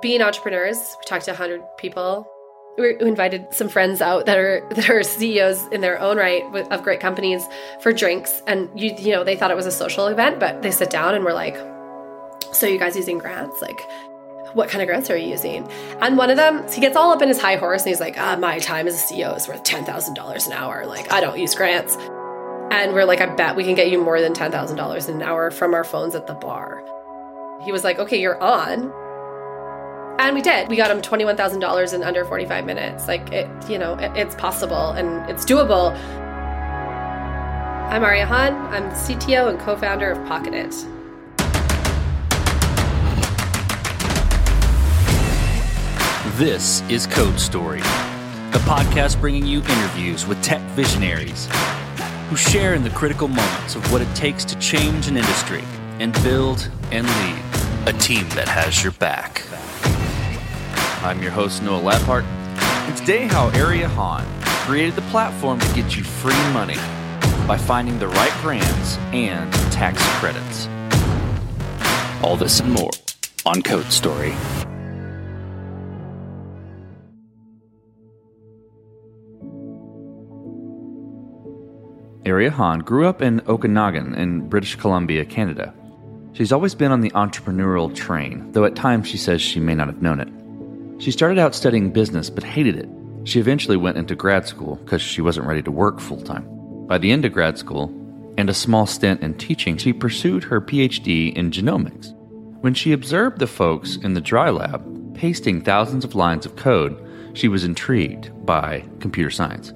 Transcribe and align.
Being 0.00 0.22
entrepreneurs, 0.22 0.96
we 0.98 1.04
talked 1.06 1.24
to 1.24 1.32
100 1.32 1.62
people. 1.76 2.26
We 2.78 2.96
invited 3.00 3.52
some 3.52 3.68
friends 3.68 4.00
out 4.00 4.26
that 4.26 4.38
are 4.38 4.66
that 4.70 4.88
are 4.88 5.02
CEOs 5.02 5.68
in 5.68 5.80
their 5.80 6.00
own 6.00 6.16
right 6.16 6.42
of 6.70 6.82
great 6.82 7.00
companies 7.00 7.44
for 7.80 7.92
drinks, 7.92 8.42
and 8.46 8.68
you 8.78 8.94
you 8.96 9.12
know 9.12 9.24
they 9.24 9.36
thought 9.36 9.50
it 9.50 9.56
was 9.56 9.66
a 9.66 9.72
social 9.72 10.06
event, 10.06 10.38
but 10.38 10.62
they 10.62 10.70
sit 10.70 10.90
down 10.90 11.14
and 11.14 11.24
we're 11.24 11.32
like, 11.32 11.56
"So 12.52 12.66
you 12.66 12.78
guys 12.78 12.94
using 12.94 13.18
grants? 13.18 13.60
Like, 13.60 13.80
what 14.54 14.68
kind 14.68 14.82
of 14.82 14.88
grants 14.88 15.10
are 15.10 15.16
you 15.16 15.28
using? 15.28 15.68
And 16.00 16.16
one 16.16 16.30
of 16.30 16.36
them, 16.36 16.66
he 16.72 16.80
gets 16.80 16.96
all 16.96 17.12
up 17.12 17.22
in 17.22 17.28
his 17.28 17.40
high 17.40 17.56
horse 17.56 17.82
and 17.82 17.88
he's 17.88 18.00
like, 18.00 18.16
ah, 18.18 18.36
my 18.36 18.58
time 18.58 18.86
as 18.86 18.94
a 18.94 19.14
CEO 19.14 19.36
is 19.36 19.48
worth 19.48 19.62
$10,000 19.62 20.46
an 20.46 20.52
hour. 20.52 20.86
Like, 20.86 21.12
I 21.12 21.20
don't 21.20 21.38
use 21.38 21.54
grants. 21.54 21.96
And 22.70 22.92
we're 22.92 23.04
like, 23.04 23.20
I 23.20 23.26
bet 23.34 23.56
we 23.56 23.64
can 23.64 23.74
get 23.74 23.90
you 23.90 24.02
more 24.02 24.20
than 24.20 24.32
$10,000 24.32 25.08
an 25.08 25.22
hour 25.22 25.50
from 25.50 25.74
our 25.74 25.84
phones 25.84 26.14
at 26.14 26.26
the 26.26 26.34
bar. 26.34 26.82
He 27.62 27.72
was 27.72 27.84
like, 27.84 27.98
okay, 27.98 28.20
you're 28.20 28.40
on. 28.42 28.92
And 30.18 30.34
we 30.34 30.42
did. 30.42 30.68
We 30.68 30.74
got 30.74 30.90
him 30.90 31.00
$21,000 31.00 31.94
in 31.94 32.02
under 32.02 32.24
45 32.24 32.66
minutes. 32.66 33.06
Like, 33.06 33.32
it, 33.32 33.48
you 33.70 33.78
know, 33.78 33.94
it, 33.94 34.10
it's 34.16 34.34
possible 34.34 34.90
and 34.90 35.30
it's 35.30 35.44
doable. 35.44 35.94
I'm 37.88 38.02
Aria 38.02 38.26
Hahn. 38.26 38.54
I'm 38.74 38.88
the 38.88 38.96
CTO 38.96 39.48
and 39.48 39.60
co 39.60 39.76
founder 39.76 40.10
of 40.10 40.18
Pocketed. 40.26 40.72
This 46.36 46.82
is 46.90 47.06
Code 47.06 47.38
Story, 47.38 47.78
a 47.78 48.60
podcast 48.66 49.20
bringing 49.20 49.46
you 49.46 49.60
interviews 49.60 50.26
with 50.26 50.42
tech 50.42 50.60
visionaries 50.72 51.48
who 52.28 52.34
share 52.34 52.74
in 52.74 52.82
the 52.82 52.90
critical 52.90 53.28
moments 53.28 53.76
of 53.76 53.92
what 53.92 54.02
it 54.02 54.12
takes 54.16 54.44
to 54.46 54.58
change 54.58 55.06
an 55.06 55.16
industry 55.16 55.62
and 56.00 56.12
build 56.24 56.68
and 56.90 57.06
lead 57.06 57.40
a 57.86 57.92
team 58.00 58.28
that 58.30 58.48
has 58.48 58.82
your 58.82 58.92
back. 58.92 59.44
I'm 61.00 61.22
your 61.22 61.30
host, 61.30 61.62
Noah 61.62 61.80
Labhart, 61.80 62.24
and 62.24 62.96
today, 62.96 63.28
how 63.28 63.50
Aria 63.50 63.86
Hahn 63.86 64.26
created 64.66 64.96
the 64.96 65.02
platform 65.02 65.60
to 65.60 65.74
get 65.74 65.96
you 65.96 66.02
free 66.02 66.34
money 66.52 66.74
by 67.46 67.56
finding 67.56 68.00
the 68.00 68.08
right 68.08 68.32
brands 68.42 68.96
and 69.12 69.52
tax 69.70 70.02
credits. 70.18 70.66
All 72.20 72.36
this 72.36 72.58
and 72.58 72.72
more 72.72 72.90
on 73.46 73.62
Code 73.62 73.86
Story. 73.92 74.34
Aria 82.26 82.50
Hahn 82.50 82.80
grew 82.80 83.06
up 83.06 83.22
in 83.22 83.40
Okanagan 83.46 84.16
in 84.16 84.48
British 84.48 84.74
Columbia, 84.74 85.24
Canada. 85.24 85.72
She's 86.32 86.50
always 86.50 86.74
been 86.74 86.90
on 86.90 87.02
the 87.02 87.10
entrepreneurial 87.12 87.94
train, 87.94 88.50
though 88.50 88.64
at 88.64 88.74
times 88.74 89.06
she 89.06 89.16
says 89.16 89.40
she 89.40 89.60
may 89.60 89.76
not 89.76 89.86
have 89.86 90.02
known 90.02 90.18
it. 90.18 90.28
She 90.98 91.12
started 91.12 91.38
out 91.38 91.54
studying 91.54 91.90
business 91.90 92.28
but 92.28 92.44
hated 92.44 92.76
it. 92.76 92.88
She 93.24 93.40
eventually 93.40 93.76
went 93.76 93.98
into 93.98 94.14
grad 94.14 94.46
school 94.46 94.76
because 94.76 95.00
she 95.00 95.20
wasn't 95.20 95.46
ready 95.46 95.62
to 95.62 95.70
work 95.70 96.00
full 96.00 96.20
time. 96.20 96.46
By 96.86 96.98
the 96.98 97.12
end 97.12 97.24
of 97.24 97.32
grad 97.32 97.58
school 97.58 97.94
and 98.36 98.50
a 98.50 98.54
small 98.54 98.86
stint 98.86 99.22
in 99.22 99.34
teaching, 99.34 99.76
she 99.76 99.92
pursued 99.92 100.44
her 100.44 100.60
PhD 100.60 101.34
in 101.34 101.50
genomics. 101.50 102.14
When 102.60 102.74
she 102.74 102.92
observed 102.92 103.38
the 103.38 103.46
folks 103.46 103.96
in 103.96 104.14
the 104.14 104.20
dry 104.20 104.50
lab 104.50 105.14
pasting 105.14 105.60
thousands 105.60 106.04
of 106.04 106.14
lines 106.14 106.46
of 106.46 106.56
code, 106.56 106.96
she 107.34 107.48
was 107.48 107.64
intrigued 107.64 108.30
by 108.46 108.84
computer 109.00 109.30
science. 109.30 109.72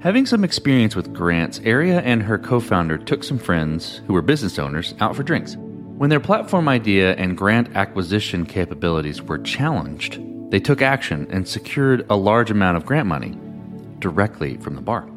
Having 0.00 0.26
some 0.26 0.44
experience 0.44 0.94
with 0.94 1.12
grants, 1.12 1.60
Aria 1.64 2.00
and 2.00 2.22
her 2.22 2.38
co 2.38 2.60
founder 2.60 2.98
took 2.98 3.24
some 3.24 3.38
friends 3.38 4.02
who 4.06 4.12
were 4.12 4.22
business 4.22 4.58
owners 4.58 4.94
out 5.00 5.16
for 5.16 5.22
drinks. 5.22 5.56
When 5.96 6.10
their 6.10 6.20
platform 6.20 6.68
idea 6.68 7.14
and 7.14 7.38
grant 7.38 7.74
acquisition 7.74 8.44
capabilities 8.44 9.22
were 9.22 9.38
challenged, 9.38 10.20
they 10.50 10.60
took 10.60 10.82
action 10.82 11.26
and 11.30 11.48
secured 11.48 12.04
a 12.10 12.16
large 12.16 12.50
amount 12.50 12.76
of 12.76 12.84
grant 12.84 13.06
money 13.06 13.34
directly 13.98 14.58
from 14.58 14.74
the 14.74 14.82
bar. 14.82 15.08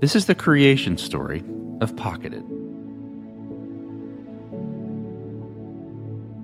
This 0.00 0.16
is 0.16 0.26
the 0.26 0.34
creation 0.34 0.98
story 0.98 1.44
of 1.80 1.94
Pocketed. 1.94 2.42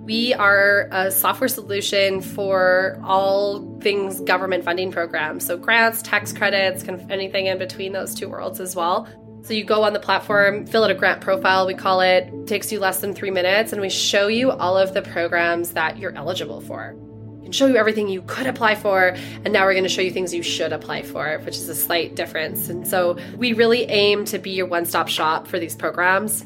We 0.04 0.32
are 0.34 0.88
a 0.92 1.10
software 1.10 1.48
solution 1.48 2.20
for 2.20 3.00
all 3.02 3.80
things 3.80 4.20
government 4.20 4.64
funding 4.64 4.92
programs. 4.92 5.44
So, 5.44 5.56
grants, 5.56 6.02
tax 6.02 6.32
credits, 6.32 6.84
kind 6.84 7.00
of 7.00 7.10
anything 7.10 7.46
in 7.46 7.58
between 7.58 7.92
those 7.92 8.14
two 8.14 8.28
worlds 8.28 8.60
as 8.60 8.76
well. 8.76 9.08
So 9.42 9.54
you 9.54 9.64
go 9.64 9.82
on 9.82 9.92
the 9.94 10.00
platform, 10.00 10.66
fill 10.66 10.84
out 10.84 10.90
a 10.90 10.94
grant 10.94 11.22
profile, 11.22 11.66
we 11.66 11.74
call 11.74 12.00
it, 12.00 12.28
it 12.32 12.46
takes 12.46 12.70
you 12.70 12.78
less 12.78 13.00
than 13.00 13.14
three 13.14 13.30
minutes, 13.30 13.72
and 13.72 13.80
we 13.80 13.88
show 13.88 14.28
you 14.28 14.50
all 14.50 14.76
of 14.76 14.94
the 14.94 15.02
programs 15.02 15.72
that 15.72 15.98
you're 15.98 16.14
eligible 16.14 16.60
for. 16.60 16.94
We 17.40 17.50
show 17.52 17.66
you 17.66 17.76
everything 17.76 18.08
you 18.08 18.22
could 18.22 18.46
apply 18.46 18.76
for, 18.76 19.16
and 19.44 19.52
now 19.52 19.64
we're 19.64 19.72
going 19.72 19.82
to 19.82 19.88
show 19.88 20.02
you 20.02 20.12
things 20.12 20.32
you 20.32 20.42
should 20.42 20.72
apply 20.72 21.02
for, 21.02 21.38
which 21.38 21.56
is 21.56 21.68
a 21.68 21.74
slight 21.74 22.14
difference. 22.14 22.68
And 22.68 22.86
so 22.86 23.18
we 23.36 23.54
really 23.54 23.84
aim 23.84 24.24
to 24.26 24.38
be 24.38 24.50
your 24.50 24.66
one 24.66 24.84
stop 24.84 25.08
shop 25.08 25.48
for 25.48 25.58
these 25.58 25.74
programs. 25.74 26.44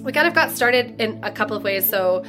We 0.00 0.12
kind 0.12 0.26
of 0.28 0.34
got 0.34 0.50
started 0.50 1.00
in 1.00 1.22
a 1.22 1.30
couple 1.30 1.56
of 1.56 1.62
ways. 1.62 1.88
So 1.88 2.24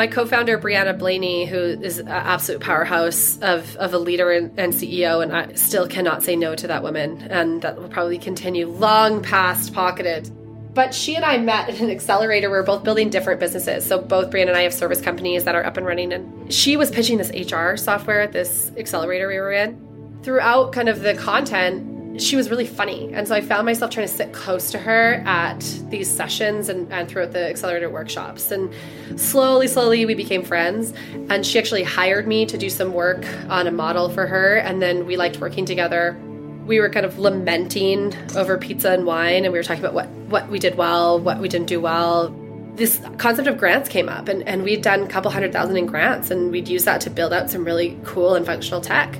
my 0.00 0.06
co-founder 0.06 0.58
Brianna 0.58 0.98
Blaney, 0.98 1.44
who 1.44 1.58
is 1.58 1.98
an 1.98 2.08
absolute 2.08 2.62
powerhouse 2.62 3.38
of, 3.42 3.76
of 3.76 3.92
a 3.92 3.98
leader 3.98 4.32
and, 4.32 4.58
and, 4.58 4.72
CEO, 4.72 5.22
and 5.22 5.30
I 5.30 5.52
still 5.52 5.86
cannot 5.86 6.22
say 6.22 6.36
no 6.36 6.54
to 6.54 6.66
that 6.68 6.82
woman, 6.82 7.20
and 7.28 7.60
that 7.60 7.76
will 7.76 7.90
probably 7.90 8.16
continue 8.16 8.66
long 8.66 9.22
past 9.22 9.74
pocketed. 9.74 10.30
But 10.72 10.94
she 10.94 11.16
and 11.16 11.24
I 11.26 11.36
met 11.36 11.68
at 11.68 11.80
an 11.80 11.90
accelerator. 11.90 12.48
We 12.48 12.56
are 12.56 12.62
both 12.62 12.82
building 12.82 13.10
different 13.10 13.40
businesses. 13.40 13.84
So 13.84 14.00
both 14.00 14.30
Brianna 14.30 14.48
and 14.48 14.56
I 14.56 14.62
have 14.62 14.72
service 14.72 15.02
companies 15.02 15.44
that 15.44 15.54
are 15.54 15.66
up 15.66 15.76
and 15.76 15.84
running, 15.84 16.14
and 16.14 16.50
she 16.50 16.78
was 16.78 16.90
pitching 16.90 17.18
this 17.18 17.30
HR 17.30 17.76
software 17.76 18.22
at 18.22 18.32
this 18.32 18.72
accelerator 18.78 19.28
we 19.28 19.36
were 19.36 19.52
in. 19.52 20.18
Throughout 20.22 20.72
kind 20.72 20.88
of 20.88 21.02
the 21.02 21.12
content, 21.12 21.89
she 22.22 22.36
was 22.36 22.50
really 22.50 22.66
funny. 22.66 23.10
And 23.12 23.26
so 23.26 23.34
I 23.34 23.40
found 23.40 23.66
myself 23.66 23.90
trying 23.90 24.06
to 24.06 24.12
sit 24.12 24.32
close 24.32 24.70
to 24.72 24.78
her 24.78 25.22
at 25.26 25.60
these 25.88 26.10
sessions 26.10 26.68
and, 26.68 26.92
and 26.92 27.08
throughout 27.08 27.32
the 27.32 27.48
accelerator 27.48 27.90
workshops. 27.90 28.50
And 28.50 28.72
slowly, 29.16 29.66
slowly, 29.66 30.06
we 30.06 30.14
became 30.14 30.42
friends. 30.42 30.92
And 31.28 31.44
she 31.44 31.58
actually 31.58 31.82
hired 31.82 32.26
me 32.26 32.46
to 32.46 32.58
do 32.58 32.70
some 32.70 32.92
work 32.92 33.26
on 33.48 33.66
a 33.66 33.72
model 33.72 34.08
for 34.08 34.26
her. 34.26 34.56
And 34.56 34.80
then 34.80 35.06
we 35.06 35.16
liked 35.16 35.40
working 35.40 35.64
together. 35.64 36.18
We 36.66 36.78
were 36.78 36.90
kind 36.90 37.06
of 37.06 37.18
lamenting 37.18 38.14
over 38.36 38.56
pizza 38.56 38.92
and 38.92 39.04
wine, 39.04 39.44
and 39.44 39.52
we 39.52 39.58
were 39.58 39.62
talking 39.64 39.82
about 39.82 39.94
what, 39.94 40.08
what 40.28 40.48
we 40.50 40.58
did 40.58 40.76
well, 40.76 41.18
what 41.18 41.40
we 41.40 41.48
didn't 41.48 41.66
do 41.66 41.80
well. 41.80 42.28
This 42.76 43.00
concept 43.18 43.48
of 43.48 43.58
grants 43.58 43.88
came 43.88 44.08
up, 44.08 44.28
and, 44.28 44.46
and 44.46 44.62
we'd 44.62 44.82
done 44.82 45.02
a 45.02 45.08
couple 45.08 45.32
hundred 45.32 45.52
thousand 45.52 45.76
in 45.76 45.86
grants, 45.86 46.30
and 46.30 46.52
we'd 46.52 46.68
use 46.68 46.84
that 46.84 47.00
to 47.00 47.10
build 47.10 47.32
out 47.32 47.50
some 47.50 47.64
really 47.64 47.98
cool 48.04 48.34
and 48.34 48.46
functional 48.46 48.80
tech. 48.80 49.18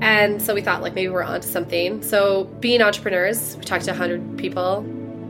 And 0.00 0.40
so 0.40 0.54
we 0.54 0.62
thought 0.62 0.82
like 0.82 0.94
maybe 0.94 1.08
we're 1.08 1.22
onto 1.22 1.48
something. 1.48 2.02
So 2.02 2.44
being 2.44 2.82
entrepreneurs, 2.82 3.56
we 3.56 3.64
talked 3.64 3.84
to 3.84 3.90
100 3.90 4.38
people. 4.38 4.82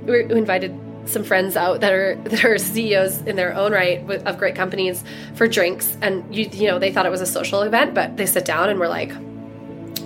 We 0.06 0.24
invited 0.24 0.78
some 1.06 1.24
friends 1.24 1.56
out 1.56 1.80
that 1.80 1.92
are 1.92 2.14
that 2.24 2.44
are 2.44 2.58
CEOs 2.58 3.22
in 3.22 3.36
their 3.36 3.54
own 3.54 3.72
right 3.72 4.08
of 4.26 4.38
great 4.38 4.54
companies 4.54 5.02
for 5.34 5.48
drinks, 5.48 5.96
and 6.00 6.34
you 6.34 6.48
you 6.52 6.68
know 6.68 6.78
they 6.78 6.92
thought 6.92 7.06
it 7.06 7.10
was 7.10 7.20
a 7.20 7.26
social 7.26 7.62
event, 7.62 7.94
but 7.94 8.16
they 8.16 8.26
sit 8.26 8.44
down 8.44 8.68
and 8.68 8.78
we're 8.78 8.88
like, 8.88 9.12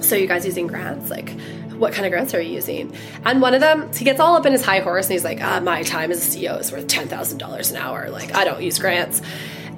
so 0.03 0.17
you 0.17 0.27
guys 0.27 0.45
using 0.45 0.67
grants 0.67 1.11
like. 1.11 1.35
What 1.75 1.93
kind 1.93 2.07
of 2.07 2.13
grants 2.13 2.33
are 2.35 2.41
you 2.41 2.55
using? 2.55 2.95
And 3.25 3.43
one 3.43 3.53
of 3.53 3.61
them, 3.61 3.93
he 3.93 4.05
gets 4.05 4.21
all 4.21 4.37
up 4.37 4.47
in 4.47 4.53
his 4.53 4.65
high 4.65 4.79
horse 4.79 5.07
and 5.07 5.13
he's 5.15 5.25
like, 5.25 5.41
ah, 5.43 5.59
my 5.59 5.83
time 5.83 6.13
as 6.13 6.25
a 6.25 6.39
CEO 6.39 6.61
is 6.61 6.71
worth 6.71 6.87
$10,000 6.87 7.71
an 7.71 7.77
hour. 7.77 8.11
Like, 8.11 8.33
I 8.33 8.45
don't 8.45 8.63
use 8.63 8.79
grants. 8.79 9.21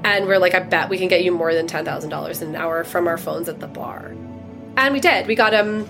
And 0.05 0.27
we're 0.27 0.37
like, 0.37 0.55
I 0.55 0.59
bet 0.59 0.91
we 0.91 0.99
can 0.99 1.09
get 1.09 1.25
you 1.25 1.33
more 1.33 1.55
than 1.55 1.67
$10,000 1.67 2.43
an 2.43 2.55
hour 2.55 2.85
from 2.85 3.09
our 3.09 3.17
phones 3.17 3.49
at 3.49 3.61
the 3.61 3.67
bar 3.67 4.13
and 4.77 4.93
we 4.95 5.01
did. 5.01 5.27
We 5.27 5.35
got 5.35 5.53
him. 5.53 5.89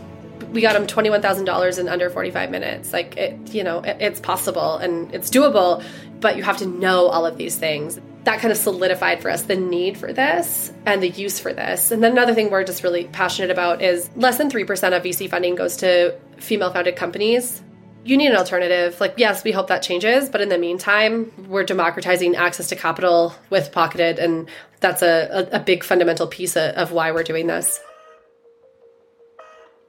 We 0.52 0.60
got 0.60 0.76
um, 0.76 0.82
him 0.82 0.88
twenty 0.88 1.10
one 1.10 1.22
thousand 1.22 1.44
dollars 1.44 1.78
in 1.78 1.88
under 1.88 2.10
forty 2.10 2.30
five 2.30 2.50
minutes. 2.50 2.92
Like 2.92 3.16
it, 3.16 3.54
you 3.54 3.64
know, 3.64 3.80
it, 3.80 3.96
it's 4.00 4.20
possible 4.20 4.76
and 4.76 5.12
it's 5.14 5.30
doable, 5.30 5.82
but 6.20 6.36
you 6.36 6.42
have 6.42 6.58
to 6.58 6.66
know 6.66 7.06
all 7.06 7.26
of 7.26 7.36
these 7.36 7.56
things. 7.56 8.00
That 8.24 8.40
kind 8.40 8.50
of 8.50 8.58
solidified 8.58 9.22
for 9.22 9.30
us 9.30 9.42
the 9.42 9.54
need 9.54 9.96
for 9.96 10.12
this 10.12 10.72
and 10.84 11.00
the 11.02 11.08
use 11.08 11.38
for 11.38 11.52
this. 11.52 11.92
And 11.92 12.02
then 12.02 12.12
another 12.12 12.34
thing 12.34 12.50
we're 12.50 12.64
just 12.64 12.82
really 12.82 13.04
passionate 13.04 13.52
about 13.52 13.82
is 13.82 14.10
less 14.16 14.36
than 14.38 14.50
three 14.50 14.64
percent 14.64 14.94
of 14.94 15.02
VC 15.02 15.30
funding 15.30 15.54
goes 15.54 15.76
to 15.78 16.18
female 16.38 16.72
founded 16.72 16.96
companies. 16.96 17.62
You 18.04 18.16
need 18.16 18.28
an 18.28 18.36
alternative. 18.36 19.00
Like, 19.00 19.14
yes, 19.16 19.42
we 19.42 19.50
hope 19.50 19.66
that 19.66 19.82
changes, 19.82 20.28
but 20.28 20.40
in 20.40 20.48
the 20.48 20.58
meantime, 20.58 21.32
we're 21.48 21.64
democratizing 21.64 22.36
access 22.36 22.68
to 22.68 22.76
capital 22.76 23.34
with 23.50 23.72
Pocketed, 23.72 24.20
and 24.20 24.48
that's 24.78 25.02
a, 25.02 25.48
a, 25.52 25.56
a 25.56 25.58
big 25.58 25.82
fundamental 25.82 26.28
piece 26.28 26.56
of, 26.56 26.72
of 26.76 26.92
why 26.92 27.10
we're 27.10 27.24
doing 27.24 27.48
this. 27.48 27.80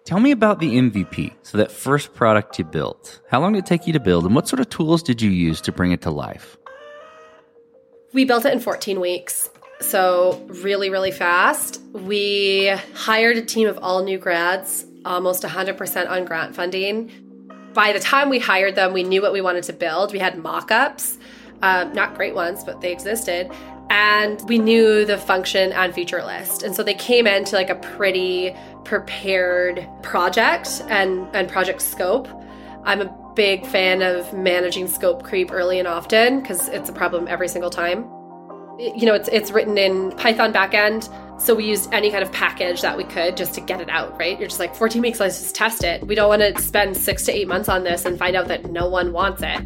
Tell 0.08 0.22
me 0.22 0.32
about 0.32 0.60
the 0.60 0.78
MVP, 0.78 1.34
so 1.44 1.58
that 1.58 1.70
first 1.70 2.14
product 2.14 2.58
you 2.58 2.64
built. 2.64 3.20
How 3.30 3.42
long 3.42 3.52
did 3.52 3.60
it 3.60 3.66
take 3.66 3.88
you 3.88 3.92
to 3.92 4.00
build, 4.00 4.24
and 4.24 4.34
what 4.34 4.48
sort 4.48 4.62
of 4.62 4.70
tools 4.70 5.04
did 5.04 5.22
you 5.22 5.30
use 5.30 5.60
to 5.60 5.74
bring 5.74 5.92
it 5.92 6.02
to 6.04 6.12
life? 6.12 6.56
We 8.14 8.24
built 8.24 8.46
it 8.46 8.54
in 8.54 8.62
14 8.62 9.02
weeks, 9.02 9.50
so 9.82 10.42
really, 10.48 10.90
really 10.90 11.12
fast. 11.12 11.82
We 11.92 12.74
hired 12.94 13.36
a 13.36 13.42
team 13.42 13.68
of 13.68 13.80
all 13.80 14.02
new 14.02 14.18
grads, 14.18 14.86
almost 15.04 15.44
100% 15.44 16.10
on 16.10 16.24
grant 16.24 16.56
funding. 16.56 17.12
By 17.74 17.92
the 17.92 18.00
time 18.00 18.30
we 18.30 18.40
hired 18.40 18.76
them, 18.76 18.94
we 18.94 19.04
knew 19.04 19.22
what 19.22 19.34
we 19.34 19.42
wanted 19.42 19.64
to 19.64 19.74
build. 19.74 20.14
We 20.14 20.20
had 20.20 20.42
mock 20.42 20.72
ups, 20.72 21.18
uh, 21.62 21.84
not 21.94 22.16
great 22.16 22.34
ones, 22.34 22.64
but 22.64 22.80
they 22.80 22.94
existed. 22.94 23.52
And 23.90 24.42
we 24.48 24.58
knew 24.58 25.06
the 25.06 25.18
function 25.18 25.72
and 25.72 25.94
feature 25.94 26.24
list. 26.24 26.64
And 26.64 26.76
so 26.76 26.84
they 26.84 26.94
came 26.94 27.28
into 27.28 27.56
like 27.56 27.70
a 27.70 27.76
pretty 27.76 28.56
prepared 28.84 29.88
project 30.02 30.82
and, 30.90 31.28
and 31.34 31.48
project 31.50 31.82
scope. 31.82 32.28
I'm 32.84 33.02
a 33.02 33.32
big 33.36 33.66
fan 33.66 34.02
of 34.02 34.34
managing 34.34 34.88
scope 34.88 35.24
creep 35.24 35.52
early 35.52 35.80
and 35.80 35.88
often 35.88 36.40
because 36.40 36.70
it's 36.70 36.90
a 36.90 36.94
problem 36.94 37.28
every 37.28 37.48
single 37.48 37.70
time. 37.70 38.10
You 38.80 39.06
know, 39.06 39.14
it's 39.16 39.28
it's 39.30 39.52
written 39.52 39.78
in 39.78 40.12
Python 40.12 40.54
backend, 40.54 41.10
so 41.38 41.56
we 41.56 41.66
used 41.66 41.94
any 41.94 42.12
kind 42.12 42.24
of 42.24 42.32
package 42.32 42.82
that 42.82 42.98
we 42.98 43.04
could 43.04 43.38
just 43.38 43.54
to 43.54 43.62
get 43.62 43.80
it 43.80 43.90
out, 43.90 44.18
right? 44.20 44.40
You're 44.40 44.48
just 44.48 44.60
like 44.60 44.76
14 44.76 45.02
weeks, 45.02 45.20
let's 45.20 45.40
just 45.40 45.56
test 45.56 45.84
it. 45.84 46.06
We 46.06 46.16
don't 46.16 46.30
want 46.30 46.42
to 46.42 46.62
spend 46.62 46.98
six 46.98 47.24
to 47.26 47.32
eight 47.32 47.48
months 47.48 47.70
on 47.70 47.84
this 47.84 48.06
and 48.06 48.18
find 48.18 48.36
out 48.36 48.48
that 48.48 48.72
no 48.72 48.90
one 48.90 49.14
wants 49.14 49.42
it 49.44 49.62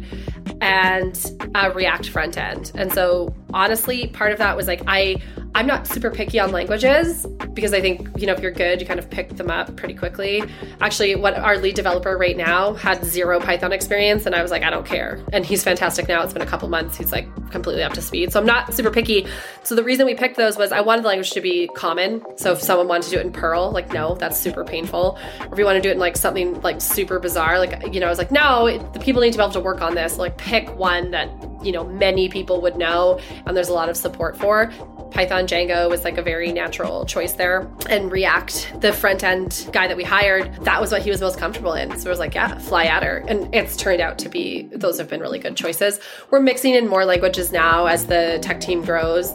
and 0.60 1.40
a 1.54 1.70
React 1.72 2.08
front 2.08 2.38
end. 2.38 2.72
And 2.74 2.92
so 2.92 3.34
honestly, 3.52 4.08
part 4.08 4.32
of 4.32 4.38
that 4.38 4.56
was 4.56 4.66
like 4.66 4.82
I 4.86 5.16
I'm 5.54 5.66
not 5.66 5.86
super 5.86 6.10
picky 6.10 6.38
on 6.40 6.50
languages 6.50 7.26
because 7.52 7.74
I 7.74 7.80
think, 7.82 8.08
you 8.18 8.26
know, 8.26 8.32
if 8.32 8.40
you're 8.40 8.52
good, 8.52 8.80
you 8.80 8.86
kind 8.86 8.98
of 8.98 9.10
pick 9.10 9.36
them 9.36 9.50
up 9.50 9.76
pretty 9.76 9.92
quickly. 9.92 10.42
Actually, 10.80 11.14
what 11.14 11.34
our 11.34 11.58
lead 11.58 11.74
developer 11.74 12.16
right 12.16 12.36
now 12.36 12.72
had 12.72 13.04
zero 13.04 13.38
Python 13.38 13.70
experience 13.70 14.24
and 14.24 14.34
I 14.34 14.40
was 14.40 14.50
like, 14.50 14.62
I 14.62 14.70
don't 14.70 14.86
care. 14.86 15.22
And 15.32 15.44
he's 15.44 15.62
fantastic 15.62 16.08
now. 16.08 16.22
It's 16.22 16.32
been 16.32 16.40
a 16.40 16.46
couple 16.46 16.68
months. 16.70 16.96
He's 16.96 17.12
like 17.12 17.28
completely 17.50 17.82
up 17.82 17.92
to 17.92 18.00
speed. 18.02 18.32
So 18.32 18.40
I'm 18.40 18.46
not 18.46 18.72
super 18.72 18.90
picky. 18.90 19.26
So 19.62 19.74
the 19.74 19.84
reason 19.84 20.06
we 20.06 20.14
picked 20.14 20.36
those 20.36 20.56
was 20.56 20.72
I 20.72 20.80
wanted 20.80 21.04
the 21.04 21.08
language 21.08 21.32
to 21.32 21.42
be 21.42 21.61
common. 21.68 22.22
So 22.36 22.52
if 22.52 22.60
someone 22.60 22.88
wanted 22.88 23.04
to 23.04 23.10
do 23.10 23.18
it 23.18 23.26
in 23.26 23.32
Perl, 23.32 23.70
like 23.70 23.92
no, 23.92 24.14
that's 24.14 24.38
super 24.38 24.64
painful. 24.64 25.18
Or 25.40 25.52
if 25.52 25.58
you 25.58 25.64
want 25.64 25.76
to 25.76 25.82
do 25.82 25.88
it 25.88 25.92
in 25.92 25.98
like 25.98 26.16
something 26.16 26.60
like 26.62 26.80
super 26.80 27.18
bizarre, 27.18 27.58
like 27.58 27.92
you 27.92 28.00
know, 28.00 28.06
I 28.06 28.10
was 28.10 28.18
like, 28.18 28.32
no, 28.32 28.66
it, 28.66 28.92
the 28.92 29.00
people 29.00 29.22
need 29.22 29.32
to 29.32 29.38
be 29.38 29.42
able 29.42 29.52
to 29.52 29.60
work 29.60 29.80
on 29.80 29.94
this. 29.94 30.18
Like 30.18 30.36
pick 30.38 30.74
one 30.76 31.10
that 31.10 31.28
you 31.62 31.72
know 31.72 31.84
many 31.84 32.28
people 32.28 32.60
would 32.60 32.76
know 32.76 33.18
and 33.46 33.56
there's 33.56 33.68
a 33.68 33.72
lot 33.72 33.88
of 33.88 33.96
support 33.96 34.36
for 34.36 34.66
python 35.10 35.46
django 35.46 35.88
was 35.88 36.04
like 36.04 36.18
a 36.18 36.22
very 36.22 36.52
natural 36.52 37.04
choice 37.04 37.34
there 37.34 37.70
and 37.88 38.10
react 38.10 38.72
the 38.80 38.92
front 38.92 39.22
end 39.22 39.68
guy 39.72 39.86
that 39.86 39.96
we 39.96 40.04
hired 40.04 40.52
that 40.64 40.80
was 40.80 40.90
what 40.90 41.02
he 41.02 41.10
was 41.10 41.20
most 41.20 41.38
comfortable 41.38 41.74
in 41.74 41.96
so 41.98 42.08
it 42.08 42.10
was 42.10 42.18
like 42.18 42.34
yeah 42.34 42.58
fly 42.58 42.84
at 42.84 43.02
her 43.02 43.24
and 43.28 43.54
it's 43.54 43.76
turned 43.76 44.00
out 44.00 44.18
to 44.18 44.28
be 44.28 44.62
those 44.72 44.98
have 44.98 45.08
been 45.08 45.20
really 45.20 45.38
good 45.38 45.56
choices 45.56 46.00
we're 46.30 46.40
mixing 46.40 46.74
in 46.74 46.88
more 46.88 47.04
languages 47.04 47.52
now 47.52 47.86
as 47.86 48.06
the 48.06 48.38
tech 48.42 48.60
team 48.60 48.82
grows 48.82 49.32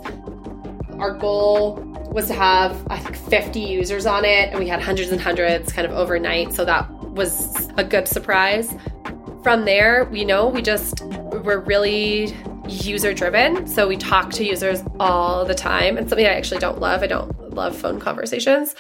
our 1.00 1.14
goal 1.14 1.76
was 2.12 2.28
to 2.28 2.34
have 2.34 2.86
i 2.90 2.98
think 2.98 3.16
50 3.16 3.60
users 3.60 4.06
on 4.06 4.26
it 4.26 4.50
and 4.50 4.60
we 4.60 4.68
had 4.68 4.82
hundreds 4.82 5.12
and 5.12 5.22
hundreds 5.22 5.72
kind 5.72 5.86
of 5.86 5.94
overnight 5.94 6.54
so 6.54 6.66
that 6.66 6.90
was 6.92 7.70
a 7.78 7.84
good 7.84 8.08
surprise 8.08 8.74
from 9.48 9.64
there, 9.64 10.14
you 10.14 10.26
know, 10.26 10.50
we 10.50 10.62
just 10.62 11.02
we're 11.06 11.60
really 11.60 12.36
user 12.68 13.14
driven. 13.14 13.66
So 13.66 13.88
we 13.88 13.96
talk 13.96 14.32
to 14.32 14.44
users 14.44 14.84
all 15.00 15.46
the 15.46 15.56
time. 15.56 15.98
And 15.98 16.10
something 16.10 16.26
I 16.26 16.32
actually 16.32 16.60
don't 16.60 16.82
love. 16.82 17.02
I 17.02 17.08
don't 17.08 17.54
love 17.54 17.74
phone 17.74 17.98
conversations. 17.98 18.76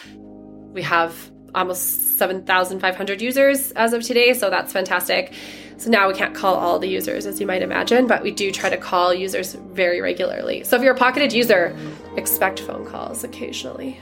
We 0.73 0.81
have 0.81 1.31
almost 1.55 2.17
7,500 2.17 3.21
users 3.21 3.71
as 3.71 3.93
of 3.93 4.03
today. 4.03 4.33
So 4.33 4.49
that's 4.49 4.73
fantastic. 4.73 5.33
So 5.77 5.91
now 5.91 6.07
we 6.07 6.15
can't 6.15 6.33
call 6.33 6.55
all 6.55 6.79
the 6.79 6.87
users 6.87 7.25
as 7.25 7.39
you 7.39 7.45
might 7.45 7.61
imagine, 7.61 8.07
but 8.07 8.23
we 8.23 8.31
do 8.31 8.51
try 8.51 8.69
to 8.69 8.77
call 8.77 9.13
users 9.13 9.53
very 9.53 10.01
regularly. 10.01 10.63
So 10.63 10.75
if 10.75 10.81
you're 10.81 10.95
a 10.95 10.97
pocketed 10.97 11.31
user, 11.31 11.77
expect 12.15 12.59
phone 12.59 12.85
calls 12.85 13.23
occasionally. 13.23 13.99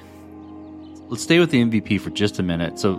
Let's 1.09 1.23
stay 1.23 1.37
with 1.37 1.51
the 1.51 1.61
MVP 1.61 1.99
for 1.99 2.09
just 2.11 2.39
a 2.39 2.43
minute. 2.43 2.79
So 2.79 2.95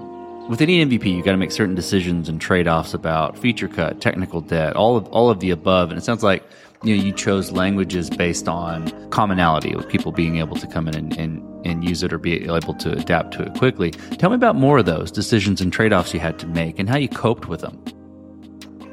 with 0.49 0.61
any 0.61 0.85
MVP, 0.85 1.07
you 1.07 1.23
got 1.23 1.33
to 1.33 1.39
make 1.39 1.53
certain 1.53 1.75
decisions 1.75 2.29
and 2.29 2.41
trade 2.41 2.69
offs 2.69 2.95
about 2.95 3.39
feature 3.39 3.67
cut, 3.67 4.01
technical 4.01 4.41
debt, 4.41 4.77
all 4.77 4.97
of 4.97 5.07
all 5.09 5.31
of 5.31 5.41
the 5.41 5.51
above. 5.51 5.91
And 5.91 5.99
it 5.99 6.05
sounds 6.05 6.23
like 6.23 6.45
you 6.83 6.97
know 6.97 7.03
you 7.03 7.13
chose 7.13 7.51
languages 7.51 8.11
based 8.11 8.47
on 8.47 9.11
commonality 9.11 9.75
with 9.75 9.89
people 9.89 10.13
being 10.13 10.37
able 10.37 10.57
to 10.57 10.67
come 10.67 10.87
in 10.87 10.95
and, 10.95 11.17
and, 11.19 11.67
and 11.67 11.83
use 11.83 12.03
it 12.03 12.13
or 12.13 12.19
be 12.19 12.45
able 12.45 12.75
to 12.75 12.93
adapt 12.93 13.33
to 13.35 13.43
it 13.43 13.55
quickly. 13.55 13.91
Tell 13.91 14.31
me 14.31 14.37
about 14.37 14.55
more 14.55 14.79
of 14.79 14.87
those 14.87 15.11
decisions 15.11 15.61
and 15.61 15.73
trade 15.73 15.93
offs 15.93 16.15
you 16.15 16.21
had 16.21 16.39
to 16.41 16.47
make 16.47 16.79
and 16.79 16.89
how 16.89 16.99
you 16.99 17.09
coped 17.09 17.49
with 17.49 17.63
them. 17.63 17.83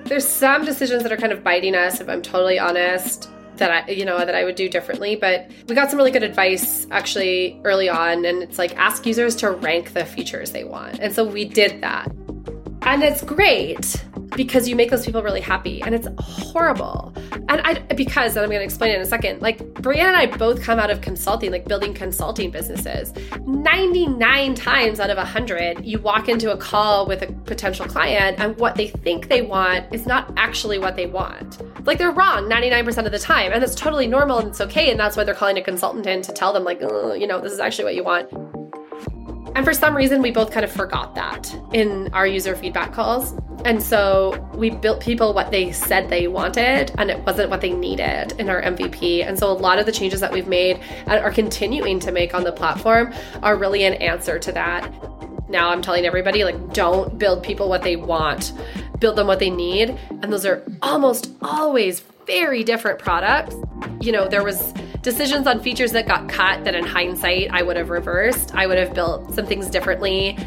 There's 0.05 0.27
some 0.27 0.65
decisions 0.65 1.03
that 1.03 1.11
are 1.11 1.17
kind 1.17 1.31
of 1.31 1.43
biting 1.43 1.75
us, 1.75 2.01
if 2.01 2.09
I'm 2.09 2.21
totally 2.21 2.59
honest 2.59 3.29
that 3.57 3.87
I, 3.87 3.91
you 3.91 4.03
know, 4.03 4.17
that 4.17 4.35
I 4.35 4.43
would 4.43 4.55
do 4.55 4.67
differently. 4.67 5.15
But 5.15 5.49
we 5.67 5.75
got 5.75 5.89
some 5.89 5.97
really 5.97 6.11
good 6.11 6.23
advice 6.23 6.87
actually 6.91 7.59
early 7.63 7.89
on. 7.89 8.25
And 8.25 8.41
it's 8.43 8.57
like 8.57 8.75
ask 8.77 9.05
users 9.05 9.35
to 9.37 9.51
rank 9.51 9.93
the 9.93 10.05
features 10.05 10.51
they 10.51 10.63
want. 10.63 10.99
And 10.99 11.13
so 11.13 11.23
we 11.23 11.45
did 11.45 11.81
that. 11.81 12.11
And 12.81 13.03
it's 13.03 13.23
great 13.23 14.03
because 14.35 14.67
you 14.67 14.75
make 14.75 14.89
those 14.89 15.05
people 15.05 15.21
really 15.21 15.41
happy 15.41 15.81
and 15.81 15.93
it's 15.93 16.07
horrible. 16.19 17.13
And 17.49 17.61
i 17.63 17.79
because 17.95 18.35
and 18.35 18.43
i'm 18.43 18.49
going 18.49 18.59
to 18.59 18.65
explain 18.65 18.91
it 18.91 18.95
in 18.95 19.01
a 19.01 19.05
second 19.05 19.41
like 19.41 19.59
brianna 19.75 20.05
and 20.05 20.17
i 20.17 20.25
both 20.25 20.61
come 20.61 20.79
out 20.79 20.89
of 20.89 21.01
consulting 21.01 21.51
like 21.51 21.65
building 21.65 21.93
consulting 21.93 22.51
businesses. 22.51 23.13
99 23.45 24.55
times 24.55 24.99
out 24.99 25.09
of 25.09 25.17
100 25.17 25.85
you 25.85 25.99
walk 25.99 26.29
into 26.29 26.51
a 26.51 26.57
call 26.57 27.05
with 27.05 27.21
a 27.21 27.27
potential 27.45 27.85
client 27.85 28.39
and 28.39 28.57
what 28.57 28.75
they 28.75 28.87
think 28.87 29.27
they 29.27 29.41
want 29.41 29.85
is 29.93 30.05
not 30.05 30.31
actually 30.37 30.79
what 30.79 30.95
they 30.95 31.05
want. 31.05 31.61
Like 31.85 31.97
they're 31.97 32.11
wrong 32.11 32.49
99% 32.49 33.05
of 33.05 33.11
the 33.11 33.19
time 33.19 33.51
and 33.51 33.61
that's 33.61 33.75
totally 33.75 34.07
normal 34.07 34.39
and 34.39 34.49
it's 34.49 34.61
okay 34.61 34.89
and 34.89 34.99
that's 34.99 35.17
why 35.17 35.23
they're 35.23 35.35
calling 35.35 35.57
a 35.57 35.61
consultant 35.61 36.07
in 36.07 36.21
to 36.21 36.31
tell 36.31 36.53
them 36.53 36.63
like 36.63 36.81
you 36.81 37.27
know 37.27 37.39
this 37.39 37.51
is 37.51 37.59
actually 37.59 37.85
what 37.85 37.95
you 37.95 38.03
want 38.03 38.29
and 39.55 39.65
for 39.65 39.73
some 39.73 39.95
reason, 39.95 40.21
we 40.21 40.31
both 40.31 40.51
kind 40.51 40.63
of 40.63 40.71
forgot 40.71 41.15
that 41.15 41.55
in 41.73 42.11
our 42.13 42.25
user 42.25 42.55
feedback 42.55 42.93
calls. 42.93 43.33
And 43.65 43.81
so 43.81 44.49
we 44.55 44.71
built 44.71 44.99
people 44.99 45.33
what 45.33 45.51
they 45.51 45.71
said 45.71 46.09
they 46.09 46.27
wanted, 46.27 46.91
and 46.97 47.09
it 47.09 47.19
wasn't 47.19 47.49
what 47.49 47.61
they 47.61 47.71
needed 47.71 48.33
in 48.39 48.49
our 48.49 48.61
MVP. 48.61 49.25
And 49.25 49.37
so 49.37 49.51
a 49.51 49.53
lot 49.53 49.79
of 49.79 49.85
the 49.85 49.91
changes 49.91 50.19
that 50.19 50.31
we've 50.31 50.47
made 50.47 50.79
and 51.05 51.23
are 51.23 51.31
continuing 51.31 51.99
to 51.99 52.11
make 52.11 52.33
on 52.33 52.43
the 52.43 52.51
platform 52.51 53.13
are 53.41 53.55
really 53.55 53.83
an 53.83 53.93
answer 53.95 54.39
to 54.39 54.51
that. 54.51 54.91
Now 55.49 55.69
I'm 55.69 55.81
telling 55.81 56.05
everybody, 56.05 56.43
like, 56.43 56.73
don't 56.73 57.17
build 57.19 57.43
people 57.43 57.69
what 57.69 57.83
they 57.83 57.95
want, 57.95 58.53
build 58.99 59.17
them 59.17 59.27
what 59.27 59.39
they 59.39 59.51
need. 59.51 59.97
And 60.09 60.33
those 60.33 60.45
are 60.45 60.63
almost 60.81 61.31
always 61.41 61.99
very 62.25 62.63
different 62.63 62.99
products. 62.99 63.55
You 64.01 64.11
know, 64.11 64.27
there 64.27 64.43
was 64.43 64.73
decisions 65.01 65.47
on 65.47 65.61
features 65.61 65.91
that 65.91 66.07
got 66.07 66.29
cut 66.29 66.63
that 66.63 66.75
in 66.75 66.85
hindsight 66.85 67.49
I 67.51 67.61
would 67.61 67.75
have 67.75 67.89
reversed. 67.89 68.55
I 68.55 68.67
would 68.67 68.77
have 68.77 68.93
built 68.93 69.33
some 69.33 69.45
things 69.45 69.69
differently. 69.69 70.37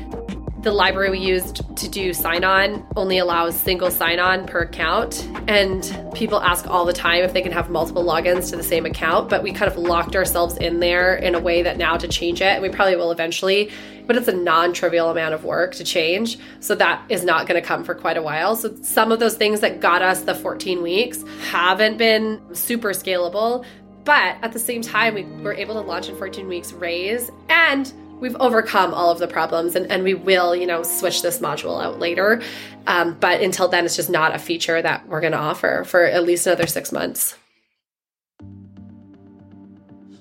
The 0.66 0.72
library 0.72 1.10
we 1.10 1.20
used 1.20 1.62
to 1.76 1.88
do 1.88 2.12
sign 2.12 2.42
on 2.42 2.84
only 2.96 3.18
allows 3.18 3.54
single 3.54 3.88
sign 3.88 4.18
on 4.18 4.48
per 4.48 4.62
account. 4.62 5.24
And 5.46 5.96
people 6.12 6.40
ask 6.40 6.66
all 6.66 6.84
the 6.84 6.92
time 6.92 7.22
if 7.22 7.32
they 7.32 7.40
can 7.40 7.52
have 7.52 7.70
multiple 7.70 8.02
logins 8.02 8.50
to 8.50 8.56
the 8.56 8.64
same 8.64 8.84
account, 8.84 9.28
but 9.28 9.44
we 9.44 9.52
kind 9.52 9.70
of 9.70 9.78
locked 9.78 10.16
ourselves 10.16 10.56
in 10.56 10.80
there 10.80 11.14
in 11.14 11.36
a 11.36 11.38
way 11.38 11.62
that 11.62 11.76
now 11.76 11.96
to 11.96 12.08
change 12.08 12.40
it, 12.40 12.46
and 12.46 12.62
we 12.62 12.68
probably 12.68 12.96
will 12.96 13.12
eventually, 13.12 13.70
but 14.08 14.16
it's 14.16 14.26
a 14.26 14.32
non 14.32 14.72
trivial 14.72 15.08
amount 15.08 15.34
of 15.34 15.44
work 15.44 15.72
to 15.76 15.84
change. 15.84 16.36
So 16.58 16.74
that 16.74 17.00
is 17.08 17.22
not 17.22 17.46
going 17.46 17.62
to 17.62 17.64
come 17.64 17.84
for 17.84 17.94
quite 17.94 18.16
a 18.16 18.22
while. 18.22 18.56
So 18.56 18.74
some 18.82 19.12
of 19.12 19.20
those 19.20 19.36
things 19.36 19.60
that 19.60 19.78
got 19.78 20.02
us 20.02 20.22
the 20.22 20.34
14 20.34 20.82
weeks 20.82 21.22
haven't 21.48 21.96
been 21.96 22.40
super 22.56 22.90
scalable, 22.90 23.64
but 24.04 24.36
at 24.42 24.52
the 24.52 24.58
same 24.58 24.82
time, 24.82 25.14
we 25.14 25.22
were 25.44 25.54
able 25.54 25.74
to 25.74 25.80
launch 25.80 26.08
in 26.08 26.16
14 26.16 26.48
weeks, 26.48 26.72
raise, 26.72 27.30
and 27.50 27.92
we've 28.20 28.36
overcome 28.36 28.94
all 28.94 29.10
of 29.10 29.18
the 29.18 29.28
problems 29.28 29.74
and, 29.74 29.90
and 29.90 30.02
we 30.02 30.14
will, 30.14 30.54
you 30.54 30.66
know, 30.66 30.82
switch 30.82 31.22
this 31.22 31.38
module 31.40 31.82
out 31.82 31.98
later. 31.98 32.40
Um, 32.86 33.16
but 33.18 33.40
until 33.40 33.68
then, 33.68 33.84
it's 33.84 33.96
just 33.96 34.10
not 34.10 34.34
a 34.34 34.38
feature 34.38 34.80
that 34.80 35.08
we're 35.08 35.20
going 35.20 35.32
to 35.32 35.38
offer 35.38 35.84
for 35.84 36.04
at 36.04 36.24
least 36.24 36.46
another 36.46 36.66
six 36.66 36.92
months. 36.92 37.36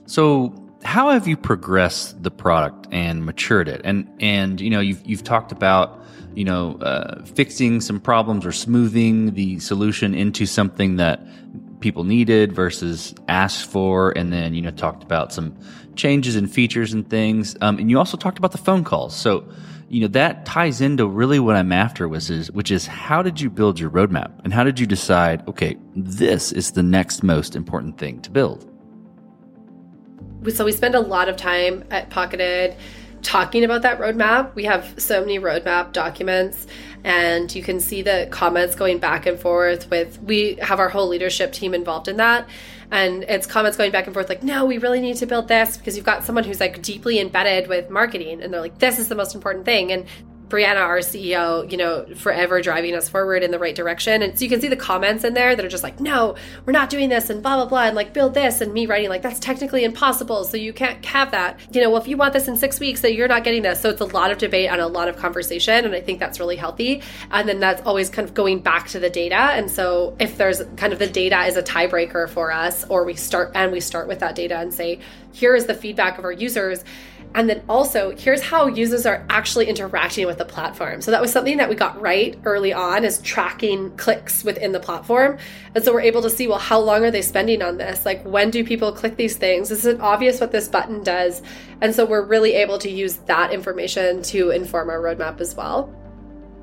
So, 0.08 0.54
how 0.84 1.10
have 1.10 1.28
you 1.28 1.36
progressed 1.36 2.22
the 2.22 2.30
product 2.30 2.88
and 2.92 3.26
matured 3.26 3.68
it? 3.68 3.82
And 3.84 4.08
and 4.20 4.62
you 4.62 4.70
know, 4.70 4.80
you've 4.80 5.04
you've 5.06 5.24
talked 5.24 5.52
about 5.52 6.00
you 6.36 6.44
know 6.44 6.76
uh, 6.78 7.26
fixing 7.26 7.82
some 7.82 8.00
problems 8.00 8.46
or 8.46 8.52
smoothing 8.52 9.34
the 9.34 9.58
solution 9.60 10.14
into 10.14 10.46
something 10.46 10.98
that 10.98 11.26
people 11.80 12.04
needed 12.04 12.54
versus 12.54 13.16
asked 13.28 13.66
for, 13.66 14.12
and 14.16 14.32
then 14.32 14.54
you 14.54 14.62
know 14.62 14.72
talked 14.72 15.02
about 15.02 15.34
some 15.34 15.56
changes 15.96 16.36
and 16.36 16.52
features 16.52 16.94
and 16.94 17.10
things. 17.10 17.56
Um, 17.62 17.78
and 17.78 17.90
you 17.90 17.98
also 17.98 18.18
talked 18.18 18.38
about 18.38 18.52
the 18.52 18.58
phone 18.58 18.84
calls. 18.84 19.16
So 19.16 19.48
you 19.90 20.02
know 20.02 20.08
that 20.08 20.46
ties 20.46 20.82
into 20.82 21.08
really 21.08 21.40
what 21.40 21.56
I'm 21.56 21.72
after, 21.72 22.08
which 22.08 22.30
is 22.30 22.52
which 22.52 22.72
is 22.72 22.88
how 22.88 23.22
did 23.22 23.40
you 23.40 23.50
build 23.50 23.80
your 23.80 23.90
roadmap 23.90 24.32
and 24.44 24.54
how 24.54 24.64
did 24.64 24.80
you 24.80 24.86
decide? 24.86 25.48
Okay, 25.48 25.78
this 25.96 26.52
is 26.52 26.72
the 26.72 26.84
next 26.84 27.24
most 27.24 27.56
important 27.56 27.98
thing 27.98 28.20
to 28.22 28.32
build. 28.32 28.72
So 30.52 30.66
we 30.66 30.72
spend 30.72 30.96
a 30.96 31.00
lot 31.00 31.28
of 31.28 31.38
time 31.38 31.84
at 31.90 32.10
Pocketed 32.10 32.76
talking 33.24 33.64
about 33.64 33.82
that 33.82 34.00
roadmap. 34.00 34.54
We 34.54 34.66
have 34.66 34.94
so 34.98 35.20
many 35.20 35.40
roadmap 35.40 35.92
documents 35.92 36.68
and 37.04 37.54
you 37.54 37.64
can 37.64 37.80
see 37.80 38.04
the 38.04 38.28
comments 38.32 38.76
going 38.76 39.00
back 39.00 39.26
and 39.26 39.40
forth 39.40 39.90
with 39.90 40.22
we 40.22 40.56
have 40.62 40.80
our 40.80 40.90
whole 40.90 41.08
leadership 41.08 41.52
team 41.52 41.74
involved 41.74 42.08
in 42.08 42.18
that 42.18 42.48
and 42.92 43.24
it's 43.24 43.48
comments 43.48 43.78
going 43.78 43.92
back 43.92 44.06
and 44.06 44.14
forth 44.14 44.30
like 44.30 44.44
no 44.44 44.66
we 44.66 44.78
really 44.78 45.02
need 45.02 45.18
to 45.18 45.26
build 45.26 45.48
this 45.48 45.78
because 45.78 45.96
you've 45.96 46.06
got 46.06 46.24
someone 46.24 46.44
who's 46.44 46.60
like 46.60 46.82
deeply 46.82 47.20
embedded 47.20 47.68
with 47.68 47.90
marketing 47.90 48.42
and 48.42 48.54
they're 48.54 48.62
like 48.62 48.78
this 48.80 49.00
is 49.00 49.08
the 49.08 49.16
most 49.16 49.36
important 49.36 49.66
thing. 49.66 49.92
And 49.92 50.06
Brianna, 50.56 50.78
our 50.78 51.00
CEO, 51.00 51.70
you 51.70 51.78
know, 51.78 52.06
forever 52.16 52.62
driving 52.62 52.96
us 52.96 53.10
forward 53.10 53.44
in 53.44 53.52
the 53.52 53.60
right 53.60 53.76
direction. 53.76 54.22
And 54.22 54.38
so 54.40 54.44
you 54.44 54.50
can 54.50 54.62
see 54.62 54.70
the 54.70 54.78
comments 54.78 55.26
in 55.26 55.34
there 55.34 55.54
that 55.54 55.66
are 55.66 55.70
just 55.70 55.84
like, 55.84 56.00
no, 56.00 56.36
we're 56.66 56.72
not 56.72 56.90
doing 56.90 57.10
this 57.10 57.30
and 57.30 57.44
blah, 57.44 57.58
blah, 57.58 57.66
blah, 57.66 57.84
and 57.84 57.96
like 57.96 58.14
build 58.14 58.34
this. 58.34 58.62
And 58.62 58.74
me 58.74 58.86
writing, 58.86 59.10
like, 59.10 59.22
that's 59.22 59.40
technically 59.40 59.84
impossible. 59.84 60.46
So 60.46 60.56
you 60.56 60.72
can't 60.72 61.04
have 61.06 61.32
that. 61.32 61.60
You 61.72 61.82
know, 61.82 61.90
well, 61.90 62.02
if 62.02 62.08
you 62.08 62.16
want 62.16 62.32
this 62.32 62.48
in 62.48 62.56
six 62.56 62.80
weeks, 62.80 63.02
that 63.02 63.16
you're 63.16 63.28
not 63.28 63.44
getting 63.44 63.64
this. 63.64 63.82
So 63.82 63.90
it's 63.90 64.00
a 64.00 64.06
lot 64.06 64.32
of 64.32 64.38
debate 64.38 64.70
and 64.70 64.80
a 64.80 64.88
lot 64.88 65.10
of 65.10 65.18
conversation. 65.18 65.84
And 65.84 65.94
I 65.94 66.00
think 66.00 66.20
that's 66.20 66.40
really 66.40 66.56
healthy. 66.56 67.02
And 67.32 67.50
then 67.50 67.60
that's 67.60 67.82
always 67.82 68.10
kind 68.10 68.26
of 68.26 68.34
going 68.34 68.60
back 68.60 68.88
to 68.90 69.00
the 69.00 69.10
data. 69.10 69.36
And 69.36 69.70
so 69.70 70.16
if 70.20 70.38
there's 70.38 70.62
kind 70.78 70.94
of 70.94 71.00
the 71.00 71.08
data 71.08 71.44
is 71.46 71.58
a 71.58 71.64
tiebreaker 71.64 72.30
for 72.30 72.54
us, 72.54 72.86
or 72.88 73.04
we 73.04 73.16
start 73.16 73.52
and 73.56 73.74
we 73.74 73.82
start 73.82 74.08
with 74.08 74.20
that 74.20 74.36
data 74.36 74.58
and 74.58 74.74
say, 74.74 75.00
here 75.34 75.54
is 75.54 75.66
the 75.66 75.74
feedback 75.74 76.18
of 76.18 76.24
our 76.24 76.32
users 76.32 76.86
and 77.36 77.50
then 77.50 77.62
also, 77.68 78.16
here's 78.16 78.42
how 78.42 78.68
users 78.68 79.06
are 79.06 79.26
actually 79.30 79.68
interacting 79.68 80.26
with 80.26 80.38
the 80.38 80.46
platform. 80.46 81.02
So 81.02 81.12
that 81.12 81.20
was 81.20 81.34
something 81.34 81.58
that 81.58 81.68
we 81.68 81.76
got 81.76 82.00
right 82.00 82.40
early 82.46 82.72
on 82.72 83.04
is 83.04 83.20
tracking 83.22 83.96
clicks 83.98 84.46
within 84.46 84.72
the 84.72 84.80
platform. 84.80 85.38
And 85.76 85.84
so 85.84 85.92
we're 85.92 86.00
able 86.00 86.22
to 86.22 86.30
see, 86.30 86.48
well, 86.48 86.60
how 86.60 86.80
long 86.80 87.04
are 87.04 87.12
they 87.12 87.22
spending 87.22 87.62
on 87.62 87.76
this? 87.76 88.06
Like 88.06 88.24
when 88.24 88.52
do 88.52 88.64
people 88.64 88.94
click 88.94 89.18
these 89.18 89.36
things? 89.36 89.70
Is 89.70 89.86
it 89.86 90.00
obvious 90.00 90.40
what 90.40 90.54
this 90.54 90.70
button 90.70 91.04
does? 91.04 91.42
And 91.82 91.94
so 91.94 92.06
we're 92.06 92.26
really 92.26 92.54
able 92.54 92.78
to 92.80 92.90
use 92.90 93.18
that 93.26 93.52
information 93.52 94.24
to 94.24 94.52
inform 94.52 94.90
our 94.90 95.00
roadmap 95.00 95.42
as 95.42 95.56
well. 95.56 95.94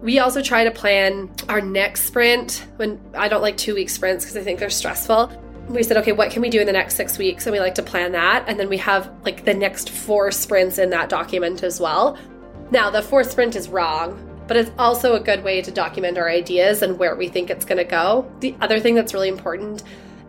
We 0.01 0.21
also 0.21 0.41
try 0.41 0.65
to 0.65 0.71
plan 0.71 1.31
our 1.51 1.61
next 1.61 2.05
sprint 2.05 2.67
when 2.77 2.99
I 3.15 3.29
don't 3.29 3.43
like 3.43 3.59
two 3.59 3.75
week 3.75 3.91
sprints 3.91 4.25
because 4.25 4.39
I 4.39 4.43
think 4.43 4.59
they're 4.59 4.71
stressful 4.71 5.31
we 5.69 5.83
said, 5.83 5.97
okay, 5.99 6.13
what 6.13 6.31
can 6.31 6.43
we 6.43 6.51
do 6.51 6.61
in 6.61 6.67
the 6.67 6.73
next 6.73 6.97
six 6.97 7.19
weeks? 7.19 7.47
And 7.47 7.53
we 7.53 7.61
like 7.61 7.75
to 7.77 7.83
plan 7.83 8.13
that. 8.13 8.45
And 8.47 8.59
then 8.59 8.69
we 8.69 8.79
have 8.79 9.13
like 9.25 9.45
the 9.45 9.55
next 9.55 9.91
four 9.91 10.31
sprints 10.31 10.79
in 10.79 10.91
that 10.91 11.09
document 11.09 11.63
as 11.63 11.81
well. 11.81 12.19
Now, 12.71 12.91
the 12.91 13.03
fourth 13.03 13.31
sprint 13.31 13.57
is 13.57 13.69
wrong, 13.69 14.19
but 14.47 14.57
it's 14.57 14.71
also 14.79 15.15
a 15.15 15.21
good 15.21 15.45
way 15.45 15.63
to 15.63 15.71
document 15.71 16.19
our 16.19 16.29
ideas 16.29 16.83
and 16.83 16.99
where 16.99 17.17
we 17.17 17.29
think 17.29 17.51
it's 17.51 17.65
going 17.65 17.79
to 17.79 17.85
go. 17.85 18.31
The 18.41 18.55
other 18.61 18.81
thing 18.81 18.95
that's 18.95 19.15
really 19.15 19.29
important 19.29 19.83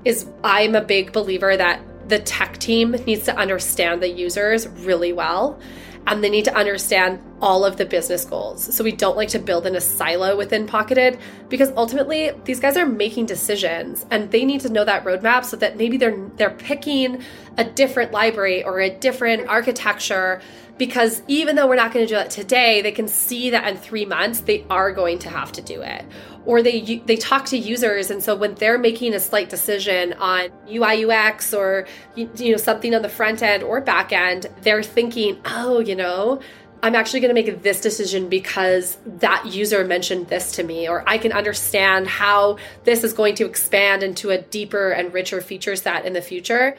is 0.05 0.27
I'm 0.43 0.75
a 0.75 0.81
big 0.81 1.11
believer 1.13 1.55
that 1.57 1.81
the 2.09 2.19
tech 2.19 2.57
team 2.57 2.91
needs 2.91 3.23
to 3.25 3.35
understand 3.37 4.01
the 4.01 4.09
users 4.09 4.67
really 4.67 5.13
well 5.13 5.59
and 6.07 6.23
they 6.23 6.29
need 6.29 6.45
to 6.45 6.55
understand 6.55 7.19
all 7.41 7.65
of 7.65 7.77
the 7.77 7.85
business 7.85 8.25
goals. 8.25 8.73
So 8.73 8.83
we 8.83 8.91
don't 8.91 9.17
like 9.17 9.29
to 9.29 9.39
build 9.39 9.65
in 9.65 9.75
a 9.75 9.81
silo 9.81 10.35
within 10.35 10.65
Pocketed 10.65 11.19
because 11.49 11.71
ultimately 11.75 12.31
these 12.45 12.59
guys 12.59 12.77
are 12.77 12.85
making 12.85 13.25
decisions 13.25 14.05
and 14.11 14.31
they 14.31 14.45
need 14.45 14.61
to 14.61 14.69
know 14.69 14.85
that 14.85 15.03
roadmap 15.03 15.45
so 15.45 15.57
that 15.57 15.77
maybe 15.77 15.97
they're 15.97 16.17
they're 16.37 16.51
picking 16.51 17.23
a 17.57 17.63
different 17.63 18.11
library 18.11 18.63
or 18.63 18.79
a 18.79 18.89
different 18.89 19.47
architecture 19.47 20.41
because 20.77 21.21
even 21.27 21.55
though 21.55 21.67
we're 21.67 21.75
not 21.75 21.93
going 21.93 22.03
to 22.03 22.09
do 22.09 22.15
that 22.15 22.31
today, 22.31 22.81
they 22.81 22.91
can 22.91 23.07
see 23.07 23.51
that 23.51 23.67
in 23.67 23.77
3 23.77 24.05
months 24.05 24.39
they 24.39 24.65
are 24.71 24.91
going 24.91 25.19
to 25.19 25.29
have 25.29 25.51
to 25.51 25.61
do 25.61 25.81
it 25.81 26.03
or 26.45 26.61
they 26.61 27.01
they 27.05 27.15
talk 27.15 27.45
to 27.45 27.57
users 27.57 28.11
and 28.11 28.21
so 28.23 28.35
when 28.35 28.55
they're 28.55 28.77
making 28.77 29.13
a 29.13 29.19
slight 29.19 29.49
decision 29.49 30.13
on 30.13 30.49
UI 30.69 31.05
UX 31.05 31.53
or 31.53 31.87
you 32.15 32.51
know 32.51 32.57
something 32.57 32.93
on 32.93 33.01
the 33.01 33.09
front 33.09 33.41
end 33.41 33.63
or 33.63 33.79
back 33.81 34.11
end 34.11 34.47
they're 34.61 34.83
thinking 34.83 35.39
oh 35.45 35.79
you 35.79 35.95
know 35.95 36.39
I'm 36.81 36.95
actually 36.95 37.21
going 37.21 37.33
to 37.33 37.41
make 37.41 37.63
this 37.63 37.79
decision 37.79 38.27
because 38.27 38.97
that 39.05 39.45
user 39.45 39.85
mentioned 39.85 40.27
this 40.27 40.51
to 40.57 40.63
me, 40.63 40.89
or 40.89 41.01
I 41.07 41.17
can 41.17 41.31
understand 41.31 42.07
how 42.07 42.57
this 42.83 43.05
is 43.05 43.13
going 43.13 43.35
to 43.35 43.45
expand 43.45 44.03
into 44.03 44.31
a 44.31 44.41
deeper 44.41 44.91
and 44.91 45.13
richer 45.13 45.39
feature 45.39 45.77
set 45.77 46.03
in 46.03 46.11
the 46.11 46.21
future. 46.21 46.75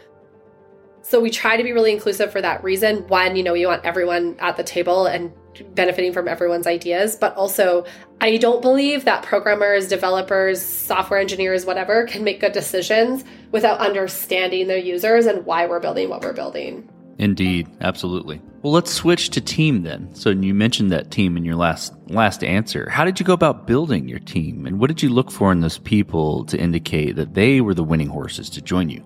So 1.05 1.21
we 1.21 1.29
try 1.29 1.59
to 1.59 1.63
be 1.63 1.73
really 1.73 1.93
inclusive 1.93 2.33
for 2.33 2.41
that 2.41 2.65
reason. 2.65 3.07
One, 3.09 3.37
you 3.37 3.43
know, 3.43 3.53
we 3.53 3.67
want 3.67 3.85
everyone 3.85 4.37
at 4.39 4.57
the 4.57 4.65
table 4.65 5.05
and 5.05 5.31
benefiting 5.75 6.15
from 6.15 6.29
everyone's 6.29 6.67
ideas, 6.67 7.15
but 7.15 7.37
also 7.37 7.85
I 8.23 8.39
don't 8.39 8.63
believe 8.63 9.05
that 9.05 9.23
programmers, 9.23 9.87
developers, 9.87 10.63
software 10.63 11.21
engineers, 11.21 11.67
whatever, 11.67 12.07
can 12.07 12.25
make 12.25 12.41
good 12.41 12.53
decisions 12.53 13.23
without 13.53 13.81
understanding 13.81 14.67
their 14.67 14.79
users 14.79 15.27
and 15.27 15.45
why 15.45 15.67
we're 15.67 15.79
building 15.79 16.09
what 16.09 16.23
we're 16.23 16.33
building. 16.33 16.89
Indeed, 17.19 17.69
absolutely. 17.83 18.41
Well, 18.63 18.73
let's 18.73 18.91
switch 18.91 19.29
to 19.31 19.43
team 19.43 19.83
then. 19.83 20.13
So 20.15 20.31
you 20.31 20.55
mentioned 20.55 20.91
that 20.91 21.11
team 21.11 21.37
in 21.37 21.45
your 21.45 21.55
last 21.55 21.93
last 22.09 22.43
answer. 22.43 22.89
How 22.89 23.05
did 23.05 23.21
you 23.21 23.27
go 23.27 23.35
about 23.35 23.67
building 23.67 24.09
your 24.09 24.21
team 24.21 24.65
and 24.65 24.81
what 24.81 24.89
did 24.89 25.03
you 25.03 25.11
look 25.11 25.31
for 25.31 25.53
in 25.53 25.61
those 25.61 25.77
people 25.77 26.47
to 26.47 26.59
indicate 26.59 27.17
that 27.17 27.35
they 27.35 27.61
were 27.61 27.75
the 27.75 27.85
winning 27.85 28.09
horses 28.09 28.49
to 28.49 28.63
join 28.63 28.89
you? 28.89 29.05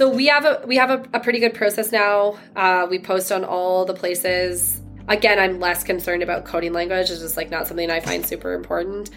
So 0.00 0.08
we 0.08 0.28
have 0.28 0.46
a 0.46 0.62
we 0.66 0.76
have 0.76 0.88
a, 0.88 1.04
a 1.12 1.20
pretty 1.20 1.40
good 1.40 1.52
process 1.52 1.92
now. 1.92 2.38
Uh, 2.56 2.86
we 2.88 2.98
post 2.98 3.30
on 3.30 3.44
all 3.44 3.84
the 3.84 3.92
places. 3.92 4.80
Again, 5.08 5.38
I'm 5.38 5.60
less 5.60 5.84
concerned 5.84 6.22
about 6.22 6.46
coding 6.46 6.72
language. 6.72 7.10
It's 7.10 7.20
just 7.20 7.36
like 7.36 7.50
not 7.50 7.66
something 7.66 7.90
I 7.90 8.00
find 8.00 8.24
super 8.24 8.54
important. 8.54 9.10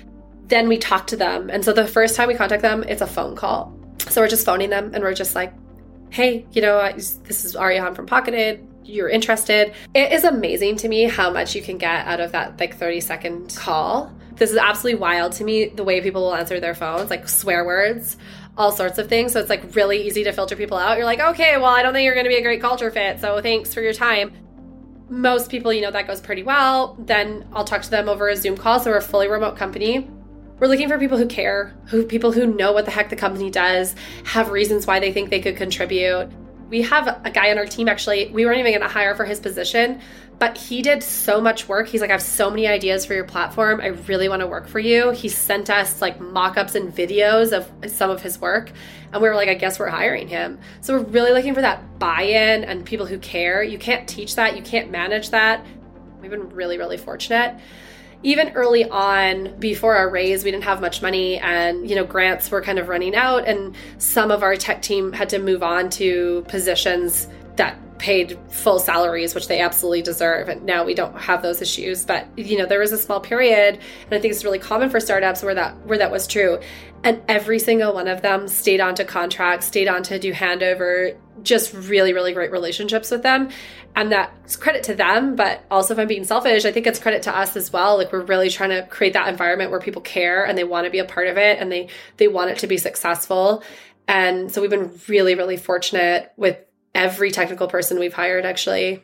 Then 0.47 0.67
we 0.67 0.77
talk 0.77 1.07
to 1.07 1.15
them, 1.15 1.49
and 1.49 1.63
so 1.63 1.71
the 1.71 1.87
first 1.87 2.17
time 2.17 2.27
we 2.27 2.35
contact 2.35 2.63
them, 2.63 2.83
it's 2.83 3.01
a 3.01 3.07
phone 3.07 3.33
call. 3.33 3.73
So 4.09 4.19
we're 4.19 4.27
just 4.27 4.45
phoning 4.45 4.71
them, 4.71 4.91
and 4.93 5.01
we're 5.01 5.13
just 5.13 5.35
like, 5.35 5.53
"Hey, 6.09 6.45
you 6.51 6.61
know, 6.61 6.91
this 6.91 7.45
is 7.45 7.55
Aria 7.55 7.81
Hahn 7.81 7.95
from 7.95 8.05
Pocketed. 8.05 8.67
You're 8.83 9.07
interested." 9.07 9.73
It 9.93 10.11
is 10.11 10.25
amazing 10.25 10.75
to 10.79 10.89
me 10.89 11.05
how 11.05 11.29
much 11.29 11.55
you 11.55 11.61
can 11.61 11.77
get 11.77 12.05
out 12.07 12.19
of 12.19 12.33
that 12.33 12.59
like 12.59 12.75
30 12.75 12.99
second 12.99 13.55
call. 13.55 14.13
This 14.35 14.51
is 14.51 14.57
absolutely 14.57 14.99
wild 14.99 15.31
to 15.33 15.45
me. 15.45 15.67
The 15.69 15.83
way 15.85 16.01
people 16.01 16.23
will 16.23 16.35
answer 16.35 16.59
their 16.59 16.75
phones, 16.75 17.09
like 17.09 17.29
swear 17.29 17.63
words 17.63 18.17
all 18.57 18.71
sorts 18.71 18.97
of 18.97 19.09
things. 19.09 19.33
So 19.33 19.39
it's 19.39 19.49
like 19.49 19.75
really 19.75 20.05
easy 20.05 20.23
to 20.23 20.31
filter 20.31 20.55
people 20.55 20.77
out. 20.77 20.97
You're 20.97 21.05
like, 21.05 21.19
okay, 21.19 21.57
well, 21.57 21.65
I 21.65 21.81
don't 21.81 21.93
think 21.93 22.05
you're 22.05 22.13
going 22.13 22.25
to 22.25 22.29
be 22.29 22.37
a 22.37 22.41
great 22.41 22.61
culture 22.61 22.91
fit. 22.91 23.19
So 23.19 23.41
thanks 23.41 23.73
for 23.73 23.81
your 23.81 23.93
time. 23.93 24.33
Most 25.09 25.49
people, 25.49 25.73
you 25.73 25.81
know, 25.81 25.91
that 25.91 26.07
goes 26.07 26.21
pretty 26.21 26.43
well. 26.43 26.95
Then 26.99 27.47
I'll 27.53 27.65
talk 27.65 27.81
to 27.83 27.89
them 27.89 28.07
over 28.07 28.29
a 28.29 28.35
Zoom 28.35 28.57
call. 28.57 28.79
So 28.79 28.91
we're 28.91 28.97
a 28.97 29.01
fully 29.01 29.27
remote 29.27 29.57
company. 29.57 30.09
We're 30.59 30.67
looking 30.67 30.87
for 30.87 30.97
people 30.97 31.17
who 31.17 31.27
care, 31.27 31.75
who 31.87 32.05
people 32.05 32.31
who 32.31 32.45
know 32.45 32.71
what 32.71 32.85
the 32.85 32.91
heck 32.91 33.09
the 33.09 33.15
company 33.15 33.49
does, 33.49 33.95
have 34.23 34.49
reasons 34.49 34.87
why 34.87 34.99
they 34.99 35.11
think 35.11 35.29
they 35.29 35.41
could 35.41 35.57
contribute. 35.57 36.29
We 36.73 36.81
have 36.81 37.21
a 37.23 37.29
guy 37.29 37.51
on 37.51 37.59
our 37.59 37.67
team 37.67 37.87
actually, 37.87 38.31
we 38.31 38.47
weren't 38.47 38.57
even 38.57 38.71
going 38.71 38.81
to 38.81 38.87
hire 38.87 39.13
for 39.13 39.25
his 39.25 39.39
position, 39.39 40.01
but 40.39 40.57
he 40.57 40.81
did 40.81 41.03
so 41.03 41.39
much 41.39 41.67
work. 41.67 41.87
He's 41.87 42.01
like, 42.01 42.09
I 42.09 42.13
have 42.13 42.21
so 42.23 42.49
many 42.49 42.65
ideas 42.65 43.05
for 43.05 43.13
your 43.13 43.25
platform. 43.25 43.79
I 43.79 43.89
really 43.89 44.27
want 44.27 44.39
to 44.39 44.47
work 44.47 44.67
for 44.67 44.79
you. 44.79 45.11
He 45.11 45.29
sent 45.29 45.69
us 45.69 46.01
like 46.01 46.19
mock 46.19 46.57
ups 46.57 46.73
and 46.73 46.91
videos 46.91 47.55
of 47.55 47.91
some 47.91 48.09
of 48.09 48.23
his 48.23 48.41
work. 48.41 48.71
And 49.11 49.21
we 49.21 49.29
were 49.29 49.35
like, 49.35 49.49
I 49.49 49.53
guess 49.53 49.77
we're 49.77 49.89
hiring 49.89 50.27
him. 50.27 50.57
So 50.81 50.97
we're 50.97 51.03
really 51.03 51.31
looking 51.31 51.53
for 51.53 51.61
that 51.61 51.99
buy 51.99 52.23
in 52.23 52.63
and 52.63 52.83
people 52.83 53.05
who 53.05 53.19
care. 53.19 53.61
You 53.61 53.77
can't 53.77 54.09
teach 54.09 54.33
that, 54.37 54.57
you 54.57 54.63
can't 54.63 54.89
manage 54.89 55.29
that. 55.29 55.63
We've 56.21 56.31
been 56.31 56.49
really, 56.49 56.79
really 56.79 56.97
fortunate 56.97 57.55
even 58.23 58.49
early 58.53 58.89
on 58.89 59.57
before 59.59 59.95
our 59.95 60.09
raise 60.09 60.43
we 60.43 60.51
didn't 60.51 60.63
have 60.63 60.81
much 60.81 61.01
money 61.01 61.37
and 61.39 61.89
you 61.89 61.95
know 61.95 62.05
grants 62.05 62.49
were 62.49 62.61
kind 62.61 62.79
of 62.79 62.87
running 62.87 63.15
out 63.15 63.47
and 63.47 63.75
some 63.97 64.31
of 64.31 64.43
our 64.43 64.55
tech 64.55 64.81
team 64.81 65.11
had 65.11 65.29
to 65.29 65.39
move 65.39 65.61
on 65.61 65.89
to 65.89 66.43
positions 66.47 67.27
that 67.55 67.77
paid 68.03 68.37
full 68.49 68.79
salaries, 68.79 69.33
which 69.33 69.47
they 69.47 69.61
absolutely 69.61 70.01
deserve. 70.01 70.49
And 70.49 70.63
now 70.65 70.83
we 70.83 70.93
don't 70.93 71.15
have 71.17 71.41
those 71.41 71.61
issues. 71.61 72.03
But 72.03 72.27
you 72.37 72.57
know, 72.57 72.65
there 72.65 72.79
was 72.79 72.91
a 72.91 72.97
small 72.97 73.21
period, 73.21 73.75
and 73.75 74.13
I 74.13 74.19
think 74.19 74.33
it's 74.33 74.43
really 74.43 74.59
common 74.59 74.89
for 74.89 74.99
startups 74.99 75.41
where 75.41 75.55
that 75.55 75.77
where 75.85 75.97
that 75.97 76.11
was 76.11 76.27
true. 76.27 76.59
And 77.05 77.21
every 77.29 77.59
single 77.59 77.93
one 77.93 78.09
of 78.09 78.21
them 78.21 78.49
stayed 78.49 78.81
on 78.81 78.95
to 78.95 79.05
contracts, 79.05 79.67
stayed 79.67 79.87
on 79.87 80.03
to 80.03 80.19
do 80.19 80.33
handover, 80.33 81.15
just 81.41 81.73
really, 81.73 82.13
really 82.13 82.33
great 82.33 82.51
relationships 82.51 83.09
with 83.09 83.23
them. 83.23 83.49
And 83.95 84.11
that's 84.11 84.55
credit 84.55 84.83
to 84.83 84.95
them, 84.95 85.35
but 85.35 85.63
also 85.69 85.93
if 85.93 85.99
I'm 85.99 86.07
being 86.07 86.23
selfish, 86.23 86.65
I 86.65 86.71
think 86.71 86.87
it's 86.87 86.99
credit 86.99 87.23
to 87.23 87.35
us 87.35 87.55
as 87.55 87.71
well. 87.71 87.97
Like 87.97 88.11
we're 88.11 88.21
really 88.21 88.49
trying 88.49 88.71
to 88.71 88.85
create 88.87 89.13
that 89.13 89.27
environment 89.27 89.71
where 89.71 89.79
people 89.79 90.01
care 90.01 90.45
and 90.45 90.57
they 90.57 90.63
want 90.63 90.85
to 90.85 90.91
be 90.91 90.99
a 90.99 91.05
part 91.05 91.27
of 91.27 91.37
it 91.37 91.59
and 91.59 91.71
they 91.71 91.89
they 92.17 92.27
want 92.27 92.51
it 92.51 92.59
to 92.59 92.67
be 92.67 92.77
successful. 92.77 93.63
And 94.07 94.51
so 94.51 94.61
we've 94.61 94.69
been 94.69 94.99
really, 95.07 95.35
really 95.35 95.57
fortunate 95.57 96.31
with 96.37 96.57
every 96.93 97.31
technical 97.31 97.67
person 97.67 97.99
we've 97.99 98.13
hired 98.13 98.45
actually. 98.45 99.03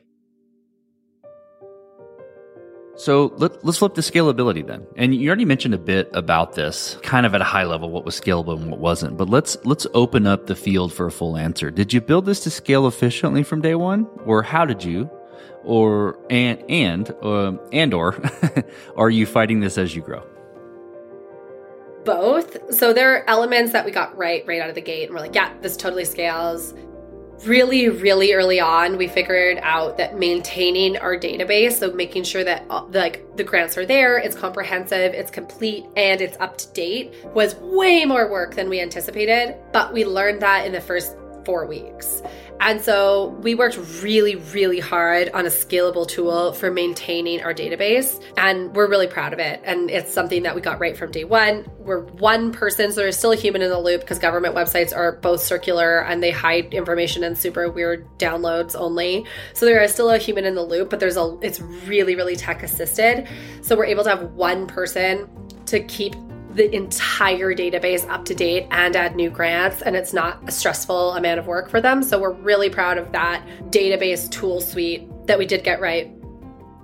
So 2.99 3.33
let, 3.37 3.63
us 3.63 3.77
flip 3.77 3.93
to 3.93 4.01
scalability 4.01 4.67
then. 4.67 4.85
And 4.97 5.15
you 5.15 5.29
already 5.29 5.45
mentioned 5.45 5.73
a 5.73 5.77
bit 5.77 6.09
about 6.13 6.55
this, 6.55 6.97
kind 7.01 7.25
of 7.25 7.33
at 7.33 7.39
a 7.39 7.45
high 7.45 7.63
level, 7.63 7.89
what 7.89 8.03
was 8.03 8.19
scalable 8.19 8.57
and 8.57 8.69
what 8.69 8.81
wasn't. 8.81 9.15
But 9.15 9.29
let's 9.29 9.55
let's 9.63 9.87
open 9.93 10.27
up 10.27 10.47
the 10.47 10.55
field 10.55 10.91
for 10.91 11.05
a 11.05 11.11
full 11.11 11.37
answer. 11.37 11.71
Did 11.71 11.93
you 11.93 12.01
build 12.01 12.25
this 12.25 12.41
to 12.41 12.51
scale 12.51 12.87
efficiently 12.87 13.41
from 13.41 13.61
day 13.61 13.73
one, 13.73 14.05
or 14.25 14.43
how 14.43 14.65
did 14.65 14.83
you, 14.83 15.09
or 15.63 16.19
and 16.29 16.61
and 16.67 17.09
uh, 17.23 17.53
and 17.71 17.93
or 17.93 18.21
are 18.97 19.09
you 19.09 19.25
fighting 19.25 19.61
this 19.61 19.77
as 19.77 19.95
you 19.95 20.01
grow? 20.01 20.21
Both. 22.03 22.73
So 22.73 22.91
there 22.91 23.15
are 23.15 23.29
elements 23.29 23.71
that 23.71 23.85
we 23.85 23.91
got 23.91 24.17
right 24.17 24.43
right 24.45 24.59
out 24.59 24.67
of 24.67 24.75
the 24.75 24.81
gate, 24.81 25.05
and 25.05 25.13
we're 25.13 25.21
like, 25.21 25.35
yeah, 25.35 25.53
this 25.61 25.77
totally 25.77 26.03
scales 26.03 26.73
really, 27.45 27.89
really 27.89 28.33
early 28.33 28.59
on, 28.59 28.97
we 28.97 29.07
figured 29.07 29.59
out 29.61 29.97
that 29.97 30.17
maintaining 30.17 30.97
our 30.97 31.17
database, 31.17 31.73
so 31.73 31.91
making 31.91 32.23
sure 32.23 32.43
that 32.43 32.65
uh, 32.69 32.85
like 32.85 33.35
the 33.35 33.43
grants 33.43 33.77
are 33.77 33.85
there, 33.85 34.17
it's 34.17 34.35
comprehensive, 34.35 35.13
it's 35.13 35.31
complete, 35.31 35.85
and 35.95 36.21
it's 36.21 36.37
up 36.37 36.57
to 36.57 36.67
date, 36.73 37.13
was 37.33 37.55
way 37.55 38.05
more 38.05 38.29
work 38.29 38.55
than 38.55 38.69
we 38.69 38.81
anticipated. 38.81 39.55
But 39.71 39.93
we 39.93 40.05
learned 40.05 40.41
that 40.41 40.65
in 40.65 40.71
the 40.71 40.81
first 40.81 41.15
four 41.45 41.65
weeks. 41.65 42.21
And 42.59 42.81
so 42.81 43.27
we 43.41 43.55
worked 43.55 43.77
really, 44.01 44.35
really 44.35 44.79
hard 44.79 45.29
on 45.33 45.45
a 45.45 45.49
scalable 45.49 46.07
tool 46.07 46.51
for 46.53 46.69
maintaining 46.69 47.41
our 47.41 47.53
database. 47.53 48.21
And 48.37 48.75
we're 48.75 48.89
really 48.89 49.07
proud 49.07 49.33
of 49.33 49.39
it. 49.39 49.61
And 49.63 49.89
it's 49.89 50.13
something 50.13 50.43
that 50.43 50.55
we 50.55 50.61
got 50.61 50.79
right 50.79 50.97
from 50.97 51.11
day 51.11 51.23
one. 51.23 51.65
We're 51.79 52.01
one 52.01 52.51
person, 52.51 52.91
so 52.91 53.01
there's 53.01 53.17
still 53.17 53.31
a 53.31 53.35
human 53.35 53.61
in 53.61 53.69
the 53.69 53.79
loop 53.79 54.01
because 54.01 54.19
government 54.19 54.55
websites 54.55 54.95
are 54.95 55.13
both 55.13 55.41
circular 55.41 55.99
and 56.03 56.21
they 56.21 56.31
hide 56.31 56.73
information 56.73 57.23
in 57.23 57.35
super 57.35 57.71
weird 57.71 58.07
downloads 58.17 58.75
only. 58.75 59.25
So 59.53 59.65
there 59.65 59.81
is 59.81 59.93
still 59.93 60.09
a 60.09 60.17
human 60.17 60.45
in 60.45 60.55
the 60.55 60.63
loop, 60.63 60.89
but 60.89 60.99
there's 60.99 61.17
a 61.17 61.37
it's 61.41 61.61
really, 61.61 62.15
really 62.15 62.35
tech 62.35 62.61
assisted. 62.61 63.27
So 63.61 63.75
we're 63.75 63.85
able 63.85 64.03
to 64.03 64.09
have 64.09 64.33
one 64.33 64.67
person 64.67 65.29
to 65.67 65.79
keep 65.79 66.15
the 66.53 66.73
entire 66.75 67.53
database 67.53 68.07
up 68.09 68.25
to 68.25 68.35
date 68.35 68.67
and 68.71 68.95
add 68.95 69.15
new 69.15 69.29
grants 69.29 69.81
and 69.81 69.95
it's 69.95 70.13
not 70.13 70.41
a 70.47 70.51
stressful 70.51 71.13
amount 71.13 71.39
of 71.39 71.47
work 71.47 71.69
for 71.69 71.81
them. 71.81 72.01
So 72.03 72.19
we're 72.19 72.33
really 72.33 72.69
proud 72.69 72.97
of 72.97 73.11
that 73.11 73.45
database 73.69 74.29
tool 74.29 74.61
suite 74.61 75.07
that 75.27 75.37
we 75.37 75.45
did 75.45 75.63
get 75.63 75.79
right. 75.79 76.11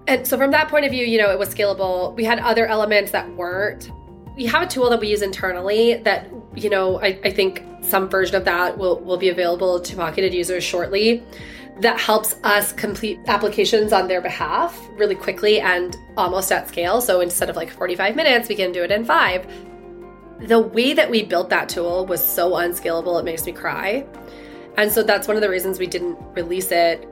And 0.07 0.27
so 0.27 0.37
from 0.37 0.51
that 0.51 0.67
point 0.67 0.85
of 0.85 0.91
view 0.91 1.05
you 1.05 1.17
know 1.17 1.31
it 1.31 1.39
was 1.39 1.53
scalable. 1.53 2.15
We 2.15 2.23
had 2.23 2.39
other 2.39 2.67
elements 2.67 3.11
that 3.11 3.29
weren't. 3.35 3.91
We 4.35 4.45
have 4.45 4.61
a 4.61 4.67
tool 4.67 4.89
that 4.89 4.99
we 4.99 5.07
use 5.07 5.21
internally 5.21 5.95
that 5.95 6.29
you 6.55 6.69
know 6.69 7.01
i, 7.01 7.19
I 7.23 7.31
think 7.31 7.63
some 7.81 8.09
version 8.09 8.35
of 8.35 8.45
that 8.45 8.77
will, 8.77 8.99
will 9.01 9.17
be 9.17 9.29
available 9.29 9.79
to 9.79 9.95
pocketed 9.95 10.33
users 10.33 10.63
shortly 10.63 11.23
that 11.79 11.99
helps 11.99 12.35
us 12.43 12.71
complete 12.71 13.19
applications 13.27 13.91
on 13.91 14.07
their 14.07 14.21
behalf 14.21 14.79
really 14.93 15.15
quickly 15.15 15.59
and 15.59 15.97
almost 16.15 16.51
at 16.51 16.67
scale. 16.67 17.01
So 17.01 17.19
instead 17.21 17.49
of 17.49 17.55
like 17.55 17.69
45 17.69 18.15
minutes, 18.15 18.47
we 18.47 18.55
can 18.55 18.71
do 18.71 18.83
it 18.83 18.91
in 18.91 19.03
five. 19.03 19.45
The 20.39 20.59
way 20.59 20.93
that 20.93 21.09
we 21.09 21.23
built 21.23 21.49
that 21.49 21.69
tool 21.69 22.05
was 22.05 22.23
so 22.23 22.55
unscalable, 22.57 23.17
it 23.17 23.25
makes 23.25 23.45
me 23.45 23.51
cry. 23.51 24.05
And 24.77 24.91
so 24.91 25.03
that's 25.03 25.27
one 25.27 25.37
of 25.37 25.41
the 25.41 25.49
reasons 25.49 25.79
we 25.79 25.87
didn't 25.87 26.17
release 26.33 26.71
it. 26.71 27.07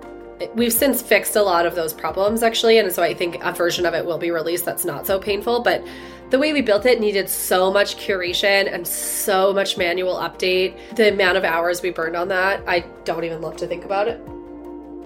We've 0.55 0.73
since 0.73 1.01
fixed 1.01 1.35
a 1.35 1.41
lot 1.41 1.65
of 1.65 1.75
those 1.75 1.93
problems 1.93 2.41
actually. 2.41 2.77
And 2.77 2.91
so 2.91 3.03
I 3.03 3.13
think 3.13 3.43
a 3.43 3.51
version 3.51 3.85
of 3.85 3.93
it 3.93 4.05
will 4.05 4.17
be 4.17 4.31
released 4.31 4.65
that's 4.65 4.85
not 4.85 5.05
so 5.05 5.19
painful. 5.19 5.61
But 5.61 5.85
the 6.29 6.39
way 6.39 6.53
we 6.53 6.61
built 6.61 6.85
it 6.85 6.99
needed 7.01 7.29
so 7.29 7.71
much 7.71 7.97
curation 7.97 8.73
and 8.73 8.87
so 8.87 9.53
much 9.53 9.77
manual 9.77 10.15
update. 10.15 10.95
The 10.95 11.11
amount 11.11 11.37
of 11.37 11.43
hours 11.43 11.81
we 11.81 11.91
burned 11.91 12.15
on 12.15 12.29
that, 12.29 12.63
I 12.67 12.79
don't 13.03 13.25
even 13.25 13.41
love 13.41 13.57
to 13.57 13.67
think 13.67 13.83
about 13.83 14.07
it 14.07 14.21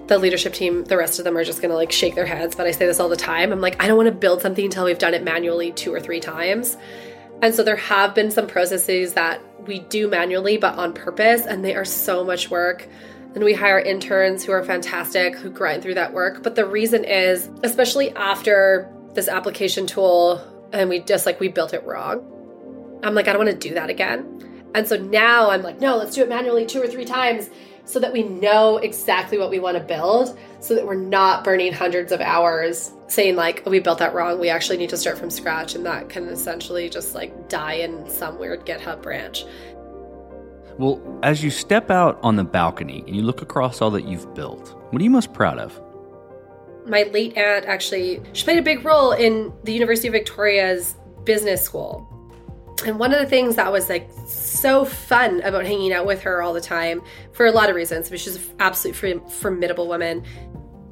the 0.08 0.18
leadership 0.18 0.54
team, 0.54 0.84
the 0.84 0.96
rest 0.96 1.18
of 1.18 1.24
them 1.24 1.36
are 1.36 1.44
just 1.44 1.62
gonna 1.62 1.74
like 1.74 1.92
shake 1.92 2.14
their 2.14 2.26
heads. 2.26 2.56
But 2.56 2.66
I 2.66 2.72
say 2.72 2.86
this 2.86 2.98
all 2.98 3.08
the 3.08 3.16
time. 3.16 3.52
I'm 3.52 3.60
like, 3.60 3.80
I 3.82 3.86
don't 3.86 3.96
wanna 3.96 4.10
build 4.10 4.42
something 4.42 4.64
until 4.64 4.84
we've 4.84 4.98
done 4.98 5.14
it 5.14 5.22
manually 5.22 5.70
two 5.72 5.92
or 5.92 6.00
three 6.00 6.20
times. 6.20 6.76
And 7.40 7.54
so 7.54 7.62
there 7.62 7.76
have 7.76 8.14
been 8.14 8.30
some 8.30 8.46
processes 8.46 9.14
that 9.14 9.40
we 9.66 9.80
do 9.80 10.08
manually, 10.08 10.56
but 10.56 10.76
on 10.76 10.92
purpose, 10.92 11.46
and 11.46 11.64
they 11.64 11.76
are 11.76 11.84
so 11.84 12.24
much 12.24 12.50
work. 12.50 12.88
And 13.34 13.44
we 13.44 13.52
hire 13.52 13.78
interns 13.78 14.44
who 14.44 14.52
are 14.52 14.64
fantastic, 14.64 15.36
who 15.36 15.50
grind 15.50 15.82
through 15.82 15.94
that 15.94 16.14
work. 16.14 16.42
But 16.42 16.56
the 16.56 16.64
reason 16.64 17.04
is, 17.04 17.48
especially 17.62 18.10
after 18.16 18.90
this 19.12 19.28
application 19.28 19.86
tool, 19.86 20.42
and 20.72 20.88
we 20.88 21.00
just 21.00 21.26
like, 21.26 21.38
we 21.38 21.48
built 21.48 21.74
it 21.74 21.84
wrong. 21.84 23.00
I'm 23.04 23.14
like, 23.14 23.28
I 23.28 23.32
don't 23.32 23.40
wanna 23.40 23.54
do 23.54 23.74
that 23.74 23.90
again. 23.90 24.34
And 24.74 24.88
so 24.88 24.96
now 24.96 25.50
I'm 25.50 25.62
like, 25.62 25.80
no, 25.80 25.96
let's 25.96 26.14
do 26.14 26.22
it 26.22 26.28
manually 26.28 26.66
two 26.66 26.82
or 26.82 26.88
three 26.88 27.04
times 27.04 27.50
so 27.88 27.98
that 27.98 28.12
we 28.12 28.22
know 28.22 28.76
exactly 28.76 29.38
what 29.38 29.48
we 29.48 29.58
want 29.58 29.74
to 29.74 29.82
build 29.82 30.38
so 30.60 30.74
that 30.74 30.86
we're 30.86 30.94
not 30.94 31.42
burning 31.42 31.72
hundreds 31.72 32.12
of 32.12 32.20
hours 32.20 32.92
saying 33.06 33.34
like 33.34 33.62
oh, 33.64 33.70
we 33.70 33.80
built 33.80 33.98
that 33.98 34.12
wrong 34.12 34.38
we 34.38 34.50
actually 34.50 34.76
need 34.76 34.90
to 34.90 34.96
start 34.96 35.16
from 35.16 35.30
scratch 35.30 35.74
and 35.74 35.86
that 35.86 36.10
can 36.10 36.28
essentially 36.28 36.90
just 36.90 37.14
like 37.14 37.48
die 37.48 37.72
in 37.72 38.08
some 38.08 38.38
weird 38.38 38.64
github 38.66 39.02
branch. 39.02 39.44
Well 40.76 41.00
as 41.22 41.42
you 41.42 41.50
step 41.50 41.90
out 41.90 42.18
on 42.22 42.36
the 42.36 42.44
balcony 42.44 43.02
and 43.06 43.16
you 43.16 43.22
look 43.22 43.40
across 43.40 43.80
all 43.80 43.90
that 43.92 44.04
you've 44.04 44.34
built 44.34 44.76
what 44.90 45.00
are 45.00 45.04
you 45.04 45.10
most 45.10 45.32
proud 45.32 45.58
of? 45.58 45.80
My 46.86 47.04
late 47.04 47.38
aunt 47.38 47.64
actually 47.64 48.20
she 48.34 48.44
played 48.44 48.58
a 48.58 48.62
big 48.62 48.84
role 48.84 49.12
in 49.12 49.50
the 49.64 49.72
university 49.72 50.08
of 50.08 50.12
victoria's 50.12 50.94
business 51.24 51.62
school 51.62 52.06
and 52.86 52.98
one 52.98 53.12
of 53.12 53.18
the 53.18 53.26
things 53.26 53.56
that 53.56 53.72
was 53.72 53.88
like 53.88 54.08
so 54.26 54.84
fun 54.84 55.40
about 55.42 55.66
hanging 55.66 55.92
out 55.92 56.06
with 56.06 56.22
her 56.22 56.42
all 56.42 56.52
the 56.52 56.60
time 56.60 57.02
for 57.32 57.46
a 57.46 57.50
lot 57.50 57.68
of 57.70 57.76
reasons, 57.76 58.08
but 58.08 58.20
she's 58.20 58.36
an 58.36 58.42
absolutely 58.60 59.20
formidable 59.30 59.88
woman, 59.88 60.22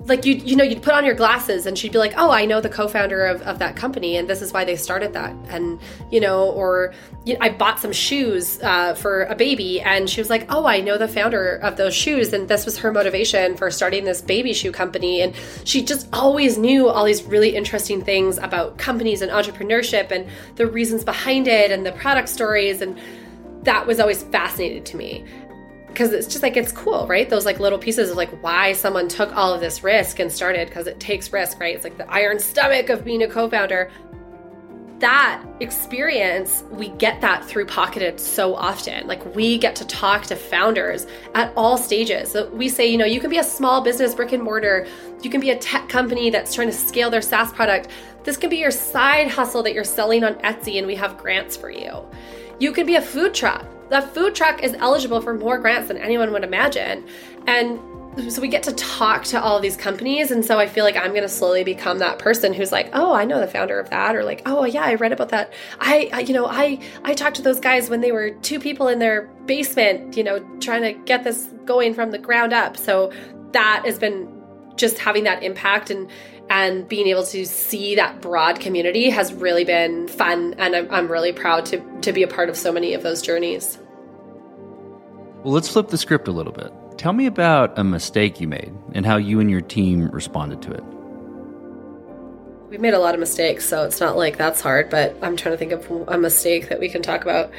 like 0.06 0.24
you 0.24 0.34
you 0.34 0.56
know 0.56 0.64
you'd 0.64 0.82
put 0.82 0.94
on 0.94 1.04
your 1.04 1.14
glasses 1.14 1.66
and 1.66 1.78
she'd 1.78 1.92
be 1.92 1.98
like 1.98 2.14
oh 2.16 2.30
i 2.30 2.44
know 2.44 2.60
the 2.60 2.68
co-founder 2.68 3.26
of, 3.26 3.42
of 3.42 3.58
that 3.58 3.76
company 3.76 4.16
and 4.16 4.28
this 4.28 4.40
is 4.40 4.52
why 4.52 4.64
they 4.64 4.76
started 4.76 5.12
that. 5.12 5.34
And 5.48 5.80
you 6.10 6.20
know 6.20 6.50
or 6.50 6.94
you 7.24 7.34
know, 7.34 7.40
i 7.42 7.48
bought 7.48 7.78
some 7.78 7.92
shoes 7.92 8.60
uh, 8.62 8.94
for 8.94 9.24
a 9.24 9.34
baby 9.34 9.80
and 9.80 10.08
she 10.08 10.20
was 10.20 10.30
like 10.30 10.46
oh 10.48 10.66
i 10.66 10.80
know 10.80 10.96
the 10.96 11.08
founder 11.08 11.56
of 11.56 11.76
those 11.76 11.94
shoes 11.94 12.32
and 12.32 12.48
this 12.48 12.64
was 12.64 12.78
her 12.78 12.92
motivation 12.92 13.56
for 13.56 13.70
starting 13.70 14.04
this 14.04 14.22
baby 14.22 14.52
shoe 14.52 14.72
company. 14.72 15.22
And 15.22 15.34
she 15.64 15.82
just 15.82 16.08
always 16.12 16.58
knew 16.58 16.88
all 16.88 17.04
these 17.04 17.22
really 17.24 17.56
interesting 17.56 18.02
things 18.02 18.38
about 18.38 18.78
companies 18.78 19.22
and 19.22 19.30
entrepreneurship 19.30 20.10
and 20.10 20.28
the 20.56 20.66
reasons 20.66 21.04
behind 21.04 21.48
it 21.48 21.70
and 21.70 21.84
the 21.84 21.92
product 21.92 22.28
stories 22.28 22.80
and 22.80 22.98
that 23.62 23.86
was 23.86 23.98
always 23.98 24.22
fascinating 24.22 24.84
to 24.84 24.96
me 24.96 25.24
because 25.96 26.12
it's 26.12 26.26
just 26.26 26.42
like 26.42 26.58
it's 26.58 26.72
cool, 26.72 27.06
right? 27.06 27.30
Those 27.30 27.46
like 27.46 27.58
little 27.58 27.78
pieces 27.78 28.10
of 28.10 28.18
like 28.18 28.28
why 28.42 28.74
someone 28.74 29.08
took 29.08 29.34
all 29.34 29.54
of 29.54 29.62
this 29.62 29.82
risk 29.82 30.18
and 30.18 30.30
started 30.30 30.68
because 30.68 30.86
it 30.86 31.00
takes 31.00 31.32
risk, 31.32 31.58
right? 31.58 31.74
It's 31.74 31.84
like 31.84 31.96
the 31.96 32.08
iron 32.12 32.38
stomach 32.38 32.90
of 32.90 33.02
being 33.02 33.22
a 33.22 33.28
co-founder. 33.28 33.90
That 34.98 35.42
experience, 35.60 36.64
we 36.70 36.88
get 36.90 37.22
that 37.22 37.46
through 37.46 37.64
Pocketed 37.64 38.20
so 38.20 38.54
often. 38.54 39.06
Like 39.06 39.34
we 39.34 39.56
get 39.56 39.74
to 39.76 39.86
talk 39.86 40.24
to 40.24 40.36
founders 40.36 41.06
at 41.34 41.50
all 41.56 41.78
stages. 41.78 42.30
So 42.32 42.50
we 42.50 42.68
say, 42.68 42.86
you 42.86 42.98
know, 42.98 43.06
you 43.06 43.18
can 43.18 43.30
be 43.30 43.38
a 43.38 43.44
small 43.44 43.80
business, 43.80 44.14
brick 44.14 44.32
and 44.32 44.42
mortar. 44.42 44.86
You 45.22 45.30
can 45.30 45.40
be 45.40 45.48
a 45.48 45.58
tech 45.58 45.88
company 45.88 46.28
that's 46.28 46.54
trying 46.54 46.68
to 46.68 46.74
scale 46.74 47.08
their 47.08 47.22
SaaS 47.22 47.52
product. 47.52 47.88
This 48.24 48.36
can 48.36 48.50
be 48.50 48.58
your 48.58 48.70
side 48.70 49.28
hustle 49.28 49.62
that 49.62 49.72
you're 49.72 49.84
selling 49.84 50.24
on 50.24 50.34
Etsy, 50.36 50.76
and 50.76 50.86
we 50.86 50.94
have 50.96 51.16
grants 51.16 51.56
for 51.56 51.70
you. 51.70 52.06
You 52.58 52.72
can 52.72 52.84
be 52.84 52.96
a 52.96 53.02
food 53.02 53.32
truck 53.32 53.66
the 53.90 54.02
food 54.02 54.34
truck 54.34 54.62
is 54.62 54.74
eligible 54.74 55.20
for 55.20 55.34
more 55.34 55.58
grants 55.58 55.88
than 55.88 55.96
anyone 55.98 56.32
would 56.32 56.44
imagine. 56.44 57.06
And 57.46 57.78
so 58.28 58.40
we 58.40 58.48
get 58.48 58.62
to 58.62 58.72
talk 58.72 59.24
to 59.24 59.40
all 59.40 59.60
these 59.60 59.76
companies 59.76 60.30
and 60.30 60.42
so 60.42 60.58
i 60.58 60.66
feel 60.66 60.84
like 60.84 60.96
i'm 60.96 61.10
going 61.10 61.22
to 61.22 61.28
slowly 61.28 61.62
become 61.62 61.98
that 61.98 62.18
person 62.18 62.54
who's 62.54 62.72
like 62.72 62.88
oh 62.94 63.12
i 63.12 63.26
know 63.26 63.38
the 63.38 63.46
founder 63.46 63.78
of 63.78 63.90
that 63.90 64.16
or 64.16 64.24
like 64.24 64.40
oh 64.46 64.64
yeah 64.64 64.84
i 64.84 64.94
read 64.94 65.12
about 65.12 65.28
that 65.28 65.52
I, 65.80 66.08
I, 66.12 66.20
you 66.20 66.32
know 66.32 66.46
i 66.46 66.80
i 67.04 67.12
talked 67.12 67.36
to 67.36 67.42
those 67.42 67.60
guys 67.60 67.90
when 67.90 68.00
they 68.00 68.12
were 68.12 68.30
two 68.30 68.58
people 68.58 68.88
in 68.88 69.00
their 69.00 69.26
basement 69.44 70.16
you 70.16 70.24
know 70.24 70.38
trying 70.60 70.82
to 70.82 70.94
get 71.04 71.24
this 71.24 71.48
going 71.66 71.92
from 71.92 72.10
the 72.10 72.18
ground 72.18 72.54
up 72.54 72.78
so 72.78 73.12
that 73.52 73.82
has 73.84 73.98
been 73.98 74.32
just 74.76 74.98
having 74.98 75.24
that 75.24 75.42
impact 75.42 75.90
and 75.90 76.10
and 76.48 76.88
being 76.88 77.06
able 77.08 77.24
to 77.24 77.44
see 77.44 77.96
that 77.96 78.20
broad 78.20 78.60
community 78.60 79.10
has 79.10 79.32
really 79.34 79.64
been 79.64 80.08
fun 80.08 80.54
and 80.58 80.76
I'm, 80.76 80.90
I'm 80.90 81.08
really 81.08 81.32
proud 81.32 81.66
to, 81.66 81.82
to 82.02 82.12
be 82.12 82.22
a 82.22 82.28
part 82.28 82.48
of 82.48 82.56
so 82.56 82.72
many 82.72 82.94
of 82.94 83.02
those 83.02 83.20
journeys. 83.22 83.78
Well 85.42 85.52
let's 85.52 85.68
flip 85.68 85.88
the 85.88 85.98
script 85.98 86.28
a 86.28 86.32
little 86.32 86.52
bit. 86.52 86.72
Tell 86.98 87.12
me 87.12 87.26
about 87.26 87.78
a 87.78 87.84
mistake 87.84 88.40
you 88.40 88.48
made 88.48 88.72
and 88.94 89.04
how 89.04 89.16
you 89.16 89.40
and 89.40 89.50
your 89.50 89.60
team 89.60 90.08
responded 90.08 90.62
to 90.62 90.72
it. 90.72 90.84
We've 92.68 92.80
made 92.80 92.94
a 92.94 92.98
lot 92.98 93.14
of 93.14 93.20
mistakes 93.20 93.64
so 93.64 93.84
it's 93.84 94.00
not 94.00 94.16
like 94.16 94.36
that's 94.36 94.60
hard 94.60 94.90
but 94.90 95.16
i'm 95.22 95.36
trying 95.36 95.54
to 95.54 95.56
think 95.56 95.72
of 95.72 96.08
a 96.08 96.18
mistake 96.18 96.68
that 96.68 96.80
we 96.80 96.88
can 96.88 97.00
talk 97.00 97.22
about 97.22 97.50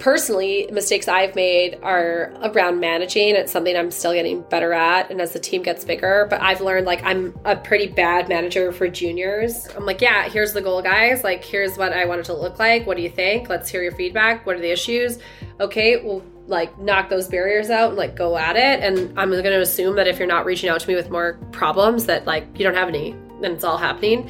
personally, 0.00 0.68
mistakes 0.72 1.06
I've 1.06 1.36
made 1.36 1.78
are 1.82 2.32
around 2.42 2.80
managing. 2.80 3.36
It's 3.36 3.52
something 3.52 3.76
I'm 3.76 3.90
still 3.90 4.12
getting 4.12 4.40
better 4.42 4.72
at. 4.72 5.10
And 5.10 5.20
as 5.20 5.32
the 5.32 5.38
team 5.38 5.62
gets 5.62 5.84
bigger, 5.84 6.26
but 6.28 6.40
I've 6.40 6.60
learned 6.60 6.86
like 6.86 7.04
I'm 7.04 7.38
a 7.44 7.54
pretty 7.54 7.86
bad 7.86 8.28
manager 8.28 8.72
for 8.72 8.88
juniors. 8.88 9.68
I'm 9.76 9.86
like, 9.86 10.00
yeah, 10.00 10.28
here's 10.28 10.52
the 10.52 10.62
goal, 10.62 10.82
guys. 10.82 11.22
Like, 11.22 11.44
here's 11.44 11.76
what 11.76 11.92
I 11.92 12.06
want 12.06 12.20
it 12.20 12.24
to 12.24 12.34
look 12.34 12.58
like. 12.58 12.86
What 12.86 12.96
do 12.96 13.02
you 13.02 13.10
think? 13.10 13.48
Let's 13.48 13.68
hear 13.68 13.82
your 13.82 13.92
feedback. 13.92 14.44
What 14.46 14.56
are 14.56 14.60
the 14.60 14.72
issues? 14.72 15.18
Okay, 15.60 16.02
well, 16.02 16.22
like 16.46 16.76
knock 16.78 17.08
those 17.08 17.28
barriers 17.28 17.70
out 17.70 17.90
and 17.90 17.98
like 17.98 18.16
go 18.16 18.36
at 18.36 18.56
it. 18.56 18.80
And 18.82 19.16
I'm 19.18 19.30
going 19.30 19.44
to 19.44 19.60
assume 19.60 19.96
that 19.96 20.08
if 20.08 20.18
you're 20.18 20.26
not 20.26 20.44
reaching 20.44 20.68
out 20.68 20.80
to 20.80 20.88
me 20.88 20.96
with 20.96 21.10
more 21.10 21.34
problems, 21.52 22.06
that 22.06 22.26
like 22.26 22.46
you 22.58 22.64
don't 22.64 22.74
have 22.74 22.88
any 22.88 23.12
and 23.12 23.54
it's 23.54 23.64
all 23.64 23.78
happening. 23.78 24.28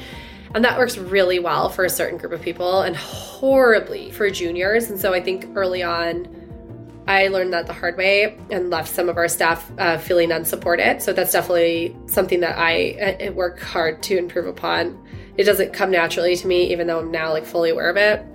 And 0.53 0.65
that 0.65 0.77
works 0.77 0.97
really 0.97 1.39
well 1.39 1.69
for 1.69 1.85
a 1.85 1.89
certain 1.89 2.17
group 2.17 2.33
of 2.33 2.41
people 2.41 2.81
and 2.81 2.95
horribly 2.95 4.11
for 4.11 4.29
juniors. 4.29 4.89
And 4.89 4.99
so 4.99 5.13
I 5.13 5.21
think 5.21 5.47
early 5.55 5.81
on, 5.81 6.27
I 7.07 7.27
learned 7.27 7.53
that 7.53 7.67
the 7.67 7.73
hard 7.73 7.97
way 7.97 8.37
and 8.51 8.69
left 8.69 8.89
some 8.89 9.09
of 9.09 9.17
our 9.17 9.27
staff 9.27 9.71
uh, 9.77 9.97
feeling 9.97 10.31
unsupported. 10.31 11.01
So 11.01 11.13
that's 11.13 11.31
definitely 11.31 11.95
something 12.05 12.41
that 12.41 12.57
I, 12.57 13.17
I 13.21 13.29
work 13.29 13.59
hard 13.59 14.03
to 14.03 14.17
improve 14.17 14.45
upon. 14.45 15.07
It 15.37 15.45
doesn't 15.45 15.73
come 15.73 15.89
naturally 15.89 16.35
to 16.35 16.47
me, 16.47 16.71
even 16.71 16.87
though 16.87 16.99
I'm 16.99 17.11
now 17.11 17.31
like 17.31 17.45
fully 17.45 17.69
aware 17.69 17.89
of 17.89 17.97
it. 17.97 18.25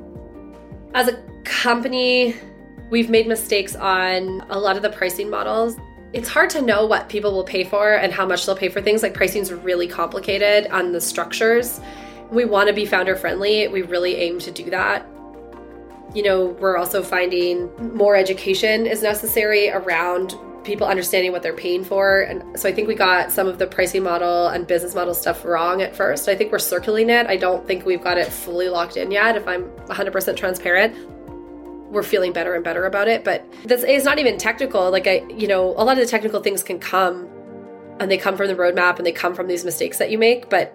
As 0.95 1.09
a 1.09 1.23
company, 1.45 2.35
we've 2.91 3.11
made 3.11 3.27
mistakes 3.27 3.77
on 3.77 4.41
a 4.49 4.59
lot 4.59 4.77
of 4.77 4.83
the 4.83 4.91
pricing 4.91 5.29
models. 5.29 5.77
It's 6.13 6.29
hard 6.29 6.51
to 6.51 6.63
know 6.63 6.87
what 6.87 7.09
people 7.09 7.33
will 7.33 7.45
pay 7.45 7.63
for 7.63 7.95
and 7.95 8.13
how 8.13 8.25
much 8.27 8.47
they'll 8.47 8.57
pay 8.57 8.71
for 8.71 8.81
things. 8.81 9.03
Like 9.03 9.13
pricing 9.13 9.43
is 9.43 9.53
really 9.53 9.87
complicated 9.87 10.71
on 10.73 10.93
the 10.93 11.01
structures 11.01 11.81
we 12.31 12.45
want 12.45 12.69
to 12.69 12.75
be 12.75 12.87
founder 12.87 13.17
friendly. 13.17 13.69
We 13.69 13.83
really 13.83 14.17
aim 14.17 14.39
to 14.41 14.51
do 14.51 14.71
that. 14.71 15.07
You 16.15 16.23
know, 16.23 16.47
we're 16.47 16.77
also 16.77 17.03
finding 17.03 17.71
more 17.95 18.17
education 18.17 18.87
is 18.87 19.03
necessary 19.03 19.71
around 19.71 20.35
people 20.67 20.87
understanding 20.87 21.33
what 21.33 21.43
they're 21.43 21.55
paying 21.55 21.85
for. 21.85 22.23
And 22.23 22.59
so 22.59 22.69
I 22.69 22.73
think 22.73 22.89
we 22.89 22.95
got 22.95 23.31
some 23.31 23.47
of 23.47 23.59
the 23.59 23.67
pricing 23.67 24.03
model 24.03 24.49
and 24.49 24.67
business 24.67 24.95
model 24.95 25.15
stuff 25.15 25.45
wrong 25.45 25.81
at 25.81 25.95
first. 25.95 26.29
I 26.29 26.35
think 26.35 26.51
we're 26.53 26.59
circling 26.59 27.09
it. 27.09 27.27
I 27.27 27.37
don't 27.37 27.67
think 27.67 27.87
we've 27.87 28.03
got 28.03 28.19
it 28.19 28.27
fully 28.27 28.69
locked 28.69 28.97
in 28.97 29.11
yet, 29.11 29.37
if 29.37 29.47
I'm 29.47 29.71
100% 29.87 30.37
transparent. 30.37 30.95
We're 31.93 32.03
feeling 32.03 32.33
better 32.33 32.55
and 32.55 32.65
better 32.65 32.85
about 32.85 33.07
it, 33.07 33.23
but 33.23 33.47
this 33.65 33.85
is 33.85 34.05
not 34.05 34.19
even 34.19 34.39
technical. 34.39 34.91
Like 34.91 35.07
I, 35.07 35.25
you 35.31 35.47
know, 35.47 35.69
a 35.69 35.85
lot 35.85 35.93
of 35.93 36.05
the 36.05 36.11
technical 36.11 36.43
things 36.43 36.65
can 36.65 36.81
come 36.81 37.29
and 38.01 38.11
they 38.11 38.19
come 38.19 38.37
from 38.37 38.49
the 38.49 38.57
roadmap 38.57 38.97
and 38.97 39.07
they 39.07 39.13
come 39.13 39.35
from 39.35 39.47
these 39.47 39.65
mistakes 39.65 39.99
that 39.99 40.11
you 40.11 40.19
make, 40.19 40.51
but 40.51 40.75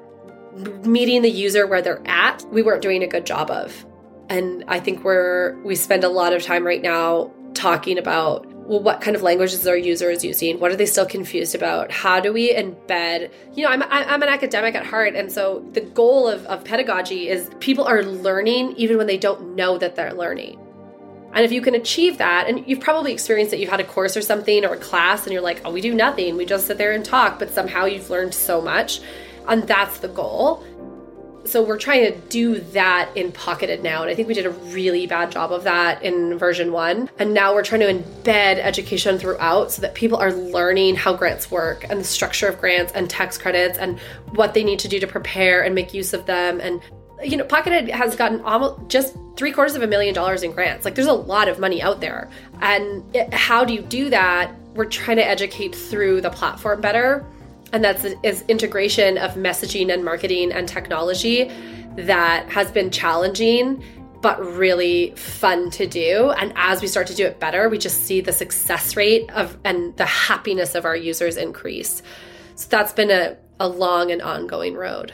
meeting 0.84 1.22
the 1.22 1.30
user 1.30 1.66
where 1.68 1.82
they're 1.82 2.02
at, 2.06 2.44
we 2.52 2.62
weren't 2.62 2.82
doing 2.82 3.04
a 3.04 3.08
good 3.08 3.26
job 3.26 3.50
of. 3.50 3.86
And 4.30 4.64
I 4.68 4.80
think 4.80 5.04
we're 5.04 5.58
we 5.64 5.76
spend 5.76 6.04
a 6.04 6.10
lot 6.10 6.34
of 6.34 6.44
time 6.44 6.66
right 6.66 6.82
now 6.82 7.32
talking 7.54 7.98
about 7.98 8.46
well 8.66 8.82
what 8.82 9.02
kind 9.02 9.16
of 9.16 9.22
languages 9.22 9.68
our 9.68 9.76
user 9.76 10.10
is 10.10 10.24
using? 10.24 10.60
What 10.60 10.72
are 10.72 10.76
they 10.76 10.86
still 10.86 11.06
confused 11.06 11.56
about? 11.56 11.92
How 11.92 12.20
do 12.20 12.32
we 12.32 12.54
embed 12.54 13.32
you 13.54 13.64
know 13.64 13.70
i'm, 13.70 13.84
I'm 13.84 14.24
an 14.24 14.30
academic 14.30 14.76
at 14.76 14.86
heart 14.86 15.16
and 15.16 15.32
so 15.32 15.66
the 15.74 15.82
goal 15.82 16.28
of, 16.28 16.46
of 16.46 16.64
pedagogy 16.64 17.28
is 17.28 17.50
people 17.60 17.84
are 17.84 18.04
learning 18.04 18.74
even 18.78 18.98
when 18.98 19.08
they 19.08 19.18
don't 19.18 19.56
know 19.56 19.78
that 19.78 19.96
they're 19.96 20.14
learning. 20.14 20.60
And 21.34 21.46
if 21.46 21.52
you 21.54 21.62
can 21.62 21.76
achieve 21.76 22.18
that 22.18 22.48
and 22.48 22.66
you've 22.68 22.82
probably 22.82 23.14
experienced 23.14 23.52
that 23.52 23.60
you've 23.60 23.70
had 23.70 23.80
a 23.80 23.86
course 23.86 24.18
or 24.18 24.22
something 24.22 24.66
or 24.66 24.74
a 24.74 24.78
class 24.78 25.24
and 25.24 25.34
you're 25.34 25.42
like 25.42 25.62
oh 25.66 25.72
we 25.72 25.82
do 25.82 25.94
nothing. 25.94 26.38
We 26.38 26.46
just 26.46 26.68
sit 26.68 26.78
there 26.78 26.94
and 26.94 27.04
talk 27.04 27.38
but 27.38 27.52
somehow 27.52 27.86
you've 27.86 28.10
learned 28.10 28.34
so 28.34 28.62
much 28.62 29.02
and 29.48 29.68
that's 29.68 30.00
the 30.00 30.08
goal. 30.08 30.64
So 31.44 31.64
we're 31.64 31.80
trying 31.80 32.12
to 32.12 32.18
do 32.30 32.60
that 32.60 33.10
in 33.16 33.32
pocketed 33.32 33.82
now 33.82 34.04
and 34.04 34.12
i 34.12 34.16
think 34.16 34.28
we 34.28 34.36
did 34.36 34.46
a 34.46 34.52
really 34.52 35.08
bad 35.08 35.32
job 35.32 35.52
of 35.52 35.64
that 35.64 36.04
in 36.04 36.38
version 36.38 36.72
one. 36.72 37.10
And 37.18 37.34
now 37.34 37.54
we're 37.54 37.64
trying 37.64 37.82
to 37.82 37.94
embed 37.94 38.58
education 38.58 39.18
throughout 39.18 39.72
so 39.72 39.82
that 39.82 39.96
people 39.96 40.18
are 40.20 40.32
learning 40.32 40.96
how 40.96 41.16
grants 41.16 41.50
work 41.50 41.86
and 41.90 42.00
the 42.00 42.04
structure 42.04 42.48
of 42.48 42.60
grants 42.60 42.94
and 42.94 43.10
tax 43.10 43.38
credits 43.38 43.78
and 43.78 44.00
what 44.36 44.54
they 44.54 44.64
need 44.64 44.80
to 44.80 44.88
do 44.88 45.00
to 45.00 45.08
prepare 45.08 45.64
and 45.64 45.74
make 45.74 45.94
use 45.94 46.14
of 46.14 46.26
them. 46.26 46.60
And 46.60 46.82
you 47.24 47.38
know 47.38 47.44
pocketed 47.44 47.90
has 47.90 48.16
gotten 48.16 48.42
almost 48.42 48.88
just 48.88 49.16
three 49.36 49.52
quarters 49.52 49.76
of 49.76 49.82
a 49.82 49.88
million 49.88 50.14
dollars 50.14 50.44
in 50.44 50.52
grants. 50.52 50.86
Like 50.86 50.96
there's 50.96 51.08
a 51.08 51.14
lot 51.14 51.48
of 51.48 51.60
money 51.60 51.82
out 51.82 52.02
there. 52.02 52.30
And 52.62 53.04
it, 53.16 53.34
how 53.34 53.66
do 53.66 53.74
you 53.74 53.82
do 53.82 54.10
that? 54.10 54.54
We're 54.76 54.86
trying 54.86 55.18
to 55.18 55.26
educate 55.26 55.76
through 55.76 56.22
the 56.22 56.30
platform 56.30 56.82
better 56.82 57.26
and 57.74 57.84
that's 57.84 58.04
is 58.24 58.44
integration 58.48 59.18
of 59.18 59.32
messaging 59.32 59.94
and 59.94 60.04
marketing 60.04 60.52
and 60.52 60.68
technology 60.68 61.52
that 61.96 62.50
has 62.50 62.72
been 62.72 62.90
challenging 62.90 63.84
but 64.22 64.40
really 64.40 65.16
fun 65.16 65.72
to 65.72 65.88
do. 65.88 66.30
And 66.38 66.54
as 66.56 66.80
we 66.80 66.88
start 66.88 67.08
to 67.08 67.16
do 67.16 67.26
it 67.26 67.40
better 67.40 67.70
we 67.70 67.78
just 67.78 68.04
see 68.04 68.22
the 68.22 68.34
success 68.34 68.96
rate 68.96 69.30
of 69.32 69.58
and 69.64 69.96
the 69.98 70.06
happiness 70.06 70.76
of 70.76 70.86
our 70.86 70.96
users 70.96 71.38
increase. 71.38 72.02
So 72.56 72.68
that's 72.70 72.94
been 72.94 73.12
a, 73.12 73.38
a 73.60 73.68
long 73.68 74.12
and 74.12 74.22
ongoing 74.22 74.76
road. 74.76 75.14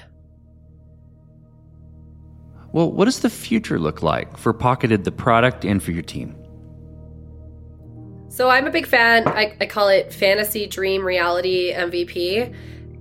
Well 2.73 2.91
what 2.91 3.05
does 3.05 3.19
the 3.19 3.29
future 3.29 3.79
look 3.79 4.03
like 4.03 4.37
for 4.37 4.53
pocketed 4.53 5.03
the 5.03 5.11
product 5.11 5.65
and 5.65 5.81
for 5.81 5.91
your 5.91 6.03
team 6.03 6.36
so 8.29 8.49
I'm 8.49 8.67
a 8.67 8.71
big 8.71 8.85
fan. 8.85 9.27
I, 9.27 9.55
I 9.59 9.65
call 9.65 9.89
it 9.89 10.13
fantasy 10.13 10.67
dream 10.67 11.05
reality 11.05 11.73
MVP. 11.73 12.53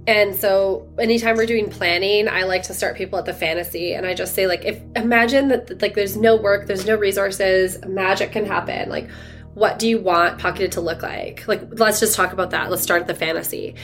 And 0.07 0.37
so 0.37 0.89
anytime 0.99 1.37
we're 1.37 1.47
doing 1.47 1.69
planning, 1.69 2.29
I 2.29 2.45
like 2.45 2.63
to 2.65 2.75
start 2.75 2.97
people 2.97 3.19
at 3.19 3.25
the 3.25 3.35
fantasy 3.35 3.93
and 3.93 4.07
I 4.07 4.15
just 4.15 4.35
say 4.35 4.47
like 4.47 4.65
if 4.65 4.81
imagine 4.95 5.49
that 5.49 5.83
like 5.83 5.95
there's 5.95 6.17
no 6.17 6.37
work, 6.37 6.67
there's 6.67 6.87
no 6.87 6.97
resources, 6.97 7.85
magic 7.87 8.31
can 8.31 8.47
happen. 8.47 8.89
Like 8.89 9.11
what 9.55 9.79
do 9.79 9.89
you 9.89 9.99
want 9.99 10.39
pocketed 10.39 10.73
to 10.73 10.81
look 10.81 11.03
like? 11.03 11.49
Like 11.49 11.63
let's 11.73 11.99
just 11.99 12.15
talk 12.15 12.33
about 12.33 12.51
that. 12.51 12.71
Let's 12.71 12.83
start 12.83 13.01
at 13.01 13.09
the 13.09 13.15
fantasy. 13.15 13.75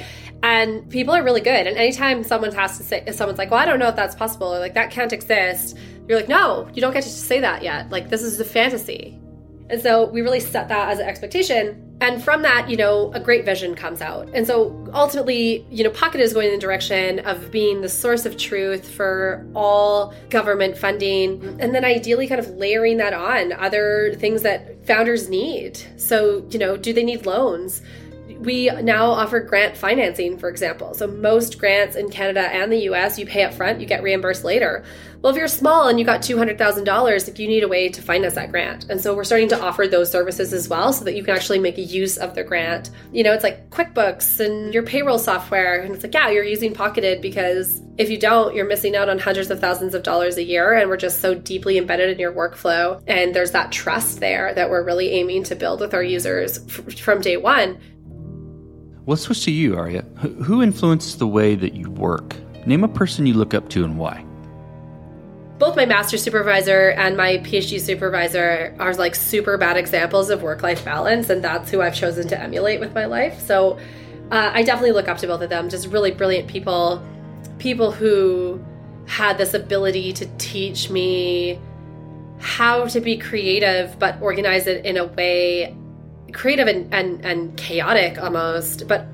And 0.45 0.89
people 0.91 1.15
are 1.15 1.25
really 1.25 1.41
good. 1.41 1.67
And 1.67 1.77
anytime 1.77 2.23
someone 2.23 2.53
has 2.53 2.79
to 2.79 2.85
say 2.85 3.05
someone's 3.13 3.39
like, 3.39 3.51
"Well, 3.51 3.61
I 3.61 3.65
don't 3.65 3.79
know 3.79 3.89
if 3.89 3.97
that's 3.97 4.15
possible," 4.15 4.55
or 4.55 4.59
like 4.59 4.75
that 4.75 4.91
can't 4.91 5.13
exist. 5.13 5.77
You're 6.07 6.19
like, 6.19 6.29
"No, 6.29 6.69
you 6.75 6.81
don't 6.81 6.93
get 6.93 7.05
to 7.05 7.09
say 7.09 7.41
that 7.41 7.63
yet. 7.63 7.91
Like 7.91 8.11
this 8.11 8.23
is 8.23 8.39
a 8.39 8.45
fantasy." 8.45 9.22
And 9.73 9.81
so 9.81 10.05
we 10.05 10.21
really 10.21 10.39
set 10.39 10.69
that 10.69 10.91
as 10.91 10.99
an 10.99 11.09
expectation. 11.09 11.97
And 12.03 12.23
from 12.23 12.43
that, 12.43 12.69
you 12.69 12.77
know, 12.77 13.11
a 13.15 13.21
great 13.21 13.47
vision 13.47 13.75
comes 13.75 14.03
out. 14.03 14.29
And 14.35 14.47
so 14.47 14.87
ultimately, 14.93 15.67
you 15.71 15.83
know, 15.83 15.89
Pocket 15.89 16.21
is 16.21 16.35
going 16.35 16.49
in 16.49 16.53
the 16.53 16.61
direction 16.61 17.21
of 17.21 17.51
being 17.51 17.81
the 17.81 17.89
source 17.89 18.27
of 18.27 18.37
truth 18.37 18.87
for 18.87 19.47
all 19.55 20.13
government 20.29 20.77
funding. 20.77 21.57
And 21.59 21.75
then 21.75 21.87
ideally, 21.87 22.27
kind 22.27 22.39
of 22.39 22.51
layering 22.51 22.99
that 22.99 23.15
on 23.15 23.53
other 23.53 24.15
things 24.19 24.43
that 24.43 24.87
founders 24.87 25.31
need. 25.31 25.79
So, 25.97 26.47
you 26.51 26.59
know, 26.59 26.77
do 26.77 26.93
they 26.93 27.05
need 27.05 27.25
loans? 27.25 27.81
We 28.43 28.71
now 28.83 29.11
offer 29.11 29.41
grant 29.41 29.77
financing, 29.77 30.37
for 30.37 30.49
example. 30.49 30.95
So 30.95 31.07
most 31.07 31.59
grants 31.59 31.97
in 31.97 32.11
Canada 32.11 32.41
and 32.41 32.73
the 32.73 32.91
US, 32.91 33.19
you 33.19 33.27
pay 33.27 33.45
up 33.45 33.55
front, 33.55 33.81
you 33.81 33.87
get 33.87 34.03
reimbursed 34.03 34.45
later. 34.45 34.85
Well, 35.23 35.33
if 35.33 35.39
you're 35.39 35.47
small 35.47 35.87
and 35.87 36.01
you 36.01 36.05
got 36.05 36.21
$200,000, 36.21 37.29
if 37.29 37.39
you 37.39 37.47
need 37.47 37.63
a 37.63 37.69
way 37.69 37.89
to 37.89 38.03
finance 38.03 38.35
that 38.35 38.51
grant. 38.51 38.91
And 38.91 39.01
so 39.01 39.15
we're 39.15 39.23
starting 39.23 39.49
to 39.51 39.63
offer 39.63 39.87
those 39.87 40.11
services 40.11 40.53
as 40.53 40.69
well 40.69 40.93
so 40.93 41.05
that 41.05 41.15
you 41.15 41.23
can 41.23 41.37
actually 41.37 41.61
make 41.61 41.79
use 41.79 42.19
of 42.19 42.35
the 42.35 42.43
grant. 42.43 42.91
You 43.13 43.23
know, 43.23 43.33
it's 43.33 43.45
like 43.45 43.71
QuickBooks 43.71 44.41
and 44.41 44.75
your 44.75 44.83
payroll 44.83 45.21
software. 45.21 45.81
And 45.81 45.95
it's 45.95 46.03
like, 46.03 46.15
yeah, 46.15 46.29
you're 46.29 46.43
using 46.43 46.75
Pocketed 46.75 47.23
because 47.23 47.81
if 47.99 48.11
you 48.11 48.19
don't, 48.19 48.57
you're 48.57 48.67
missing 48.67 48.97
out 48.97 49.09
on 49.09 49.21
hundreds 49.21 49.53
of 49.53 49.61
thousands 49.61 49.95
of 49.95 50.03
dollars 50.03 50.37
a 50.39 50.43
year. 50.43 50.73
And 50.73 50.91
we're 50.91 50.97
just 50.97 51.21
so 51.21 51.35
deeply 51.35 51.79
embedded 51.79 52.11
in 52.11 52.19
your 52.19 52.33
workflow. 52.33 53.01
And 53.07 53.33
there's 53.33 53.53
that 53.53 53.71
trust 53.71 54.19
there 54.19 54.53
that 54.55 54.71
we're 54.71 54.83
really 54.83 55.11
aiming 55.11 55.45
to 55.45 55.55
build 55.55 55.79
with 55.79 55.95
our 55.95 56.03
users 56.03 56.59
f- 56.59 56.99
from 56.99 57.21
day 57.21 57.37
one. 57.37 57.79
Let's 59.05 59.23
switch 59.23 59.45
to 59.47 59.51
you, 59.51 59.77
Aria. 59.77 60.03
Who 60.45 60.62
influences 60.62 61.17
the 61.17 61.27
way 61.27 61.57
that 61.57 61.75
you 61.75 61.91
work? 61.91 62.37
Name 62.67 62.85
a 62.85 62.88
person 62.88 63.27
you 63.27 63.35
look 63.35 63.53
up 63.53 63.69
to 63.71 63.85
and 63.85 63.99
why. 63.99 64.25
Both 65.59 65.75
my 65.75 65.87
master 65.87 66.17
supervisor 66.17 66.91
and 66.91 67.17
my 67.17 67.38
PhD 67.38 67.81
supervisor 67.81 68.77
are 68.79 68.95
like 68.95 69.17
super 69.17 69.59
bad 69.59 69.77
examples 69.77 70.31
of 70.31 70.43
work 70.43 70.62
life 70.62 70.85
balance, 70.85 71.31
and 71.31 71.43
that's 71.43 71.69
who 71.69 71.81
I've 71.81 71.97
chosen 71.97 72.29
to 72.29 72.41
emulate 72.41 72.79
with 72.79 72.95
my 72.95 73.07
life. 73.07 73.41
So 73.41 73.79
uh, 74.31 74.51
I 74.55 74.62
definitely 74.62 74.93
look 74.93 75.09
up 75.09 75.19
to 75.19 75.27
both 75.27 75.43
of 75.43 75.51
them. 75.51 75.69
Just 75.69 75.88
really 75.88 76.12
brilliant 76.12 76.49
people, 76.49 77.05
people 77.59 77.91
who 77.91 78.65
had 79.07 79.37
this 79.37 79.53
ability 79.53 80.12
to 80.12 80.27
teach 80.38 80.91
me 80.91 81.59
how 82.38 82.87
to 82.87 83.01
be 83.01 83.17
creative, 83.17 83.99
but 83.99 84.21
organize 84.23 84.69
it 84.69 84.85
in 84.85 84.97
a 84.97 85.07
way 85.07 85.77
creative 86.33 86.68
and, 86.68 86.92
and, 86.92 87.25
and 87.25 87.57
chaotic 87.57 88.23
almost, 88.23 88.88
but 88.88 89.07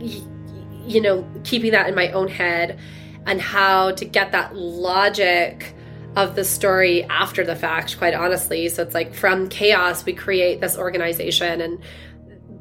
you 0.00 1.00
know, 1.00 1.26
keeping 1.44 1.72
that 1.72 1.88
in 1.88 1.94
my 1.94 2.10
own 2.12 2.28
head 2.28 2.78
and 3.26 3.40
how 3.40 3.90
to 3.92 4.04
get 4.04 4.32
that 4.32 4.54
logic 4.54 5.74
of 6.14 6.34
the 6.34 6.44
story 6.44 7.04
after 7.04 7.44
the 7.44 7.56
fact, 7.56 7.98
quite 7.98 8.14
honestly. 8.14 8.68
So 8.68 8.82
it's 8.82 8.94
like 8.94 9.14
from 9.14 9.48
chaos, 9.48 10.04
we 10.04 10.14
create 10.14 10.60
this 10.60 10.78
organization, 10.78 11.60
and 11.60 11.82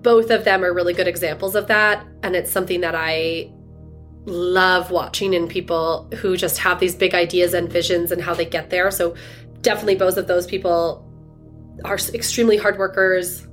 both 0.02 0.30
of 0.30 0.44
them 0.44 0.64
are 0.64 0.74
really 0.74 0.94
good 0.94 1.08
examples 1.08 1.56
of 1.56 1.68
that. 1.68 2.06
And 2.22 2.36
it's 2.36 2.52
something 2.52 2.82
that 2.82 2.96
I 2.96 3.52
love 4.26 4.92
watching 4.92 5.34
in 5.34 5.48
people 5.48 6.10
who 6.16 6.36
just 6.36 6.58
have 6.58 6.80
these 6.80 6.96
big 6.96 7.14
ideas 7.14 7.54
and 7.54 7.72
visions 7.72 8.12
and 8.12 8.22
how 8.22 8.34
they 8.34 8.46
get 8.46 8.72
there. 8.72 8.92
So 8.92 9.16
definitely 9.62 9.96
both 9.96 10.18
of 10.18 10.28
those 10.28 10.48
people 10.48 11.02
are 11.84 11.98
extremely 12.14 12.58
hard 12.58 12.78
workers, 12.78 13.48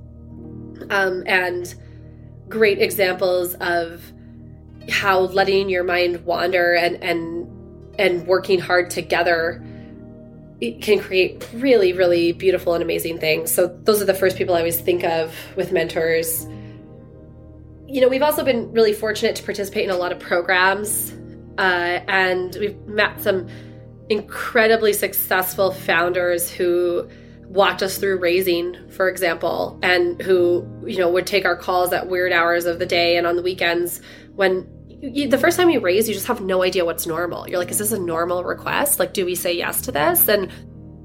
um, 0.91 1.23
and 1.27 1.75
great 2.49 2.81
examples 2.81 3.55
of 3.55 4.13
how 4.91 5.21
letting 5.21 5.69
your 5.69 5.85
mind 5.85 6.25
wander 6.25 6.75
and 6.75 7.03
and 7.03 7.49
and 7.99 8.27
working 8.27 8.59
hard 8.59 8.91
together 8.91 9.65
can 10.81 11.01
create 11.01 11.49
really 11.55 11.93
really 11.93 12.33
beautiful 12.33 12.75
and 12.75 12.83
amazing 12.83 13.19
things. 13.19 13.53
So 13.53 13.69
those 13.85 14.01
are 14.01 14.05
the 14.05 14.15
first 14.15 14.37
people 14.37 14.55
i 14.55 14.59
always 14.59 14.81
think 14.81 15.05
of 15.05 15.35
with 15.57 15.73
mentors. 15.73 16.47
You 17.87 18.01
know 18.01 18.09
we've 18.09 18.23
also 18.23 18.45
been 18.45 18.73
really 18.73 18.93
fortunate 18.93 19.37
to 19.37 19.43
participate 19.43 19.85
in 19.85 19.91
a 19.91 19.97
lot 19.97 20.13
of 20.13 20.19
programs 20.19 21.13
uh, 21.59 22.01
and 22.09 22.57
we've 22.59 22.79
met 22.87 23.21
some 23.21 23.49
incredibly 24.09 24.93
successful 24.93 25.71
founders 25.71 26.51
who 26.51 27.09
walked 27.53 27.83
us 27.83 27.99
through 27.99 28.19
raising, 28.19 28.89
for 28.89 29.11
example, 29.11 29.79
and 29.83 30.21
who, 30.23 30.67
you 30.87 30.97
know, 30.97 31.11
would 31.11 31.27
take 31.27 31.45
our 31.45 31.57
calls 31.57 31.93
at 31.93 32.09
weird 32.09 32.33
hours 32.33 32.65
of 32.65 32.79
the 32.79 32.87
day 32.87 33.19
and 33.19 33.27
on 33.27 33.37
the 33.37 33.43
weekends 33.43 34.01
when 34.35 34.67
you, 34.89 35.29
the 35.29 35.37
first 35.37 35.59
time 35.59 35.69
you 35.69 35.81
raise, 35.81 36.09
you 36.09 36.15
just 36.15 36.29
have 36.29 36.41
no 36.41 36.63
idea 36.63 36.85
what's 36.85 37.07
normal. 37.07 37.47
You're 37.49 37.59
like, 37.59 37.71
is 37.71 37.79
this 37.79 37.93
a 37.93 37.99
normal 37.99 38.43
request? 38.43 38.99
Like, 38.99 39.13
do 39.13 39.27
we 39.27 39.35
say 39.35 39.53
yes 39.53 39.83
to 39.83 39.93
this? 39.93 40.29
And 40.29 40.51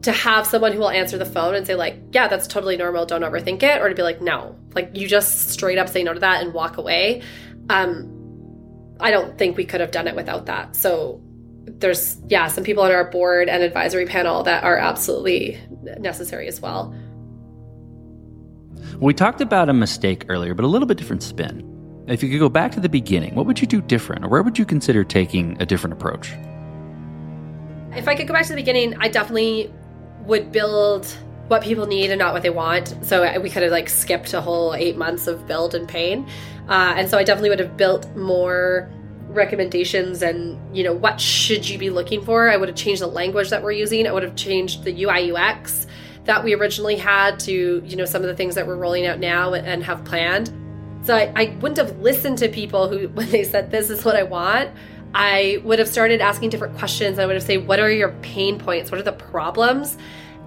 to 0.03 0.11
have 0.13 0.47
someone 0.47 0.71
who 0.71 0.79
will 0.79 0.89
answer 0.89 1.17
the 1.17 1.25
phone 1.25 1.53
and 1.53 1.67
say, 1.67 1.75
like, 1.75 1.99
yeah, 2.11 2.29
that's 2.29 2.47
totally 2.47 2.77
normal, 2.77 3.05
don't 3.05 3.23
overthink 3.23 3.63
it, 3.63 3.81
or 3.81 3.89
to 3.89 3.95
be 3.95 4.03
like, 4.03 4.21
no, 4.21 4.57
like, 4.73 4.91
you 4.95 5.07
just 5.07 5.49
straight 5.49 5.77
up 5.77 5.89
say 5.89 6.03
no 6.03 6.13
to 6.13 6.19
that 6.21 6.43
and 6.43 6.53
walk 6.53 6.77
away. 6.77 7.23
Um, 7.69 8.95
I 9.01 9.11
don't 9.11 9.37
think 9.37 9.57
we 9.57 9.65
could 9.65 9.81
have 9.81 9.91
done 9.91 10.07
it 10.07 10.15
without 10.15 10.45
that. 10.45 10.75
So 10.77 11.21
there's 11.67 12.17
yeah 12.27 12.47
some 12.47 12.63
people 12.63 12.83
on 12.83 12.91
our 12.91 13.09
board 13.09 13.49
and 13.49 13.61
advisory 13.61 14.05
panel 14.05 14.43
that 14.43 14.63
are 14.63 14.77
absolutely 14.77 15.59
necessary 15.99 16.47
as 16.47 16.61
well. 16.61 16.95
We 18.99 19.13
talked 19.13 19.41
about 19.41 19.69
a 19.69 19.73
mistake 19.73 20.25
earlier 20.29 20.53
but 20.53 20.65
a 20.65 20.67
little 20.67 20.87
bit 20.87 20.97
different 20.97 21.23
spin. 21.23 21.73
If 22.07 22.23
you 22.23 22.29
could 22.29 22.39
go 22.39 22.49
back 22.49 22.71
to 22.73 22.79
the 22.79 22.89
beginning 22.89 23.35
what 23.35 23.45
would 23.45 23.59
you 23.59 23.67
do 23.67 23.81
different 23.81 24.25
or 24.25 24.29
where 24.29 24.41
would 24.41 24.57
you 24.57 24.65
consider 24.65 25.03
taking 25.03 25.61
a 25.61 25.65
different 25.65 25.93
approach? 25.93 26.31
If 27.95 28.07
i 28.07 28.15
could 28.15 28.27
go 28.27 28.33
back 28.33 28.43
to 28.43 28.49
the 28.49 28.55
beginning 28.55 28.95
i 28.99 29.07
definitely 29.07 29.71
would 30.25 30.51
build 30.51 31.05
what 31.47 31.63
people 31.63 31.85
need 31.85 32.11
and 32.11 32.19
not 32.19 32.33
what 32.33 32.43
they 32.43 32.49
want. 32.49 32.93
So 33.05 33.39
we 33.39 33.49
could 33.49 33.63
have 33.63 33.71
like 33.71 33.87
skipped 33.87 34.33
a 34.33 34.41
whole 34.41 34.73
eight 34.73 34.97
months 34.97 35.27
of 35.27 35.47
build 35.47 35.75
and 35.75 35.87
pain. 35.87 36.27
Uh, 36.67 36.93
and 36.97 37.09
so 37.09 37.17
i 37.17 37.23
definitely 37.23 37.49
would 37.49 37.59
have 37.59 37.77
built 37.77 38.13
more 38.15 38.91
recommendations 39.37 40.21
and 40.21 40.59
you 40.75 40.83
know 40.83 40.93
what 40.93 41.21
should 41.21 41.67
you 41.67 41.77
be 41.77 41.89
looking 41.89 42.21
for? 42.21 42.49
I 42.49 42.57
would 42.57 42.67
have 42.67 42.77
changed 42.77 43.01
the 43.01 43.07
language 43.07 43.49
that 43.51 43.63
we're 43.63 43.71
using. 43.71 44.05
I 44.07 44.11
would 44.11 44.23
have 44.23 44.35
changed 44.35 44.83
the 44.83 45.03
ui 45.03 45.31
ux 45.31 45.87
that 46.25 46.43
we 46.43 46.53
originally 46.53 46.97
had 46.97 47.39
to 47.41 47.81
you 47.85 47.95
know 47.95 48.03
some 48.03 48.21
of 48.21 48.27
the 48.27 48.35
things 48.35 48.55
that 48.55 48.67
we're 48.67 48.75
rolling 48.75 49.05
out 49.05 49.19
now 49.19 49.53
and 49.53 49.83
have 49.83 50.03
planned. 50.03 50.51
So 51.03 51.15
I, 51.15 51.31
I 51.35 51.57
wouldn't 51.61 51.77
have 51.77 51.97
listened 51.99 52.39
to 52.39 52.49
people 52.49 52.89
who 52.89 53.07
when 53.17 53.29
they 53.29 53.43
said 53.43 53.71
this 53.71 53.89
is 53.89 54.03
what 54.03 54.15
i 54.15 54.23
want. 54.23 54.71
I 55.13 55.61
would 55.63 55.79
have 55.79 55.87
started 55.87 56.19
asking 56.19 56.49
different 56.49 56.77
questions. 56.77 57.17
I 57.17 57.25
would 57.25 57.35
have 57.35 57.43
said 57.43 57.65
what 57.67 57.79
are 57.79 57.89
your 57.89 58.09
pain 58.21 58.59
points? 58.59 58.91
What 58.91 58.99
are 58.99 59.03
the 59.03 59.13
problems 59.13 59.97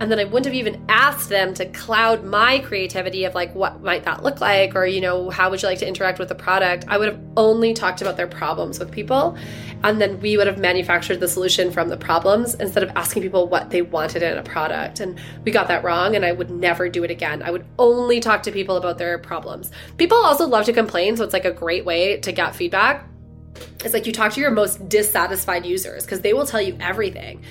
and 0.01 0.11
then 0.11 0.19
I 0.19 0.25
wouldn't 0.25 0.47
have 0.47 0.55
even 0.55 0.83
asked 0.89 1.29
them 1.29 1.53
to 1.55 1.67
cloud 1.67 2.25
my 2.25 2.61
creativity 2.61 3.25
of 3.25 3.35
like 3.35 3.55
what 3.55 3.83
might 3.83 4.05
that 4.05 4.23
look 4.23 4.41
like 4.41 4.75
or 4.75 4.87
you 4.87 5.01
know 5.01 5.29
how 5.29 5.51
would 5.51 5.61
you 5.61 5.69
like 5.69 5.79
to 5.81 5.87
interact 5.87 6.19
with 6.19 6.31
the 6.31 6.35
product? 6.35 6.87
I 6.89 6.97
would 6.97 7.09
have 7.09 7.21
only 7.37 7.75
talked 7.75 8.01
about 8.01 8.17
their 8.17 8.27
problems 8.27 8.79
with 8.79 8.91
people 8.91 9.37
and 9.85 10.01
then 10.01 10.19
we 10.21 10.39
would 10.39 10.47
have 10.47 10.59
manufactured 10.59 11.21
the 11.21 11.29
solution 11.29 11.71
from 11.71 11.91
the 11.91 11.99
problems 11.99 12.55
instead 12.55 12.83
of 12.83 12.89
asking 12.97 13.23
people 13.23 13.47
what 13.47 13.69
they 13.69 13.83
wanted 13.83 14.23
in 14.23 14.39
a 14.39 14.43
product. 14.43 15.01
And 15.01 15.21
we 15.45 15.53
got 15.53 15.69
that 15.69 15.85
wrong 15.85 16.17
and 16.17 16.25
I 16.25 16.33
would 16.33 16.51
never 16.51 16.89
do 16.89 17.05
it 17.05 17.11
again. 17.11 17.43
I 17.43 17.51
would 17.51 17.67
only 17.79 18.21
talk 18.21 18.43
to 18.45 18.53
people 18.53 18.77
about 18.77 18.97
their 18.97 19.19
problems. 19.19 19.71
People 19.99 20.17
also 20.17 20.47
love 20.47 20.65
to 20.65 20.73
complain 20.73 21.19
so 21.19 21.25
it's 21.25 21.35
like 21.35 21.45
a 21.45 21.53
great 21.53 21.85
way 21.85 22.17
to 22.21 22.33
get 22.33 22.57
feedback. 22.57 23.07
It's 23.85 23.93
like 23.93 24.07
you 24.07 24.13
talk 24.13 24.33
to 24.33 24.41
your 24.41 24.51
most 24.51 24.89
dissatisfied 24.89 25.67
users 25.67 26.07
because 26.07 26.23
they 26.23 26.33
will 26.33 26.47
tell 26.47 26.63
you 26.63 26.79
everything 26.81 27.43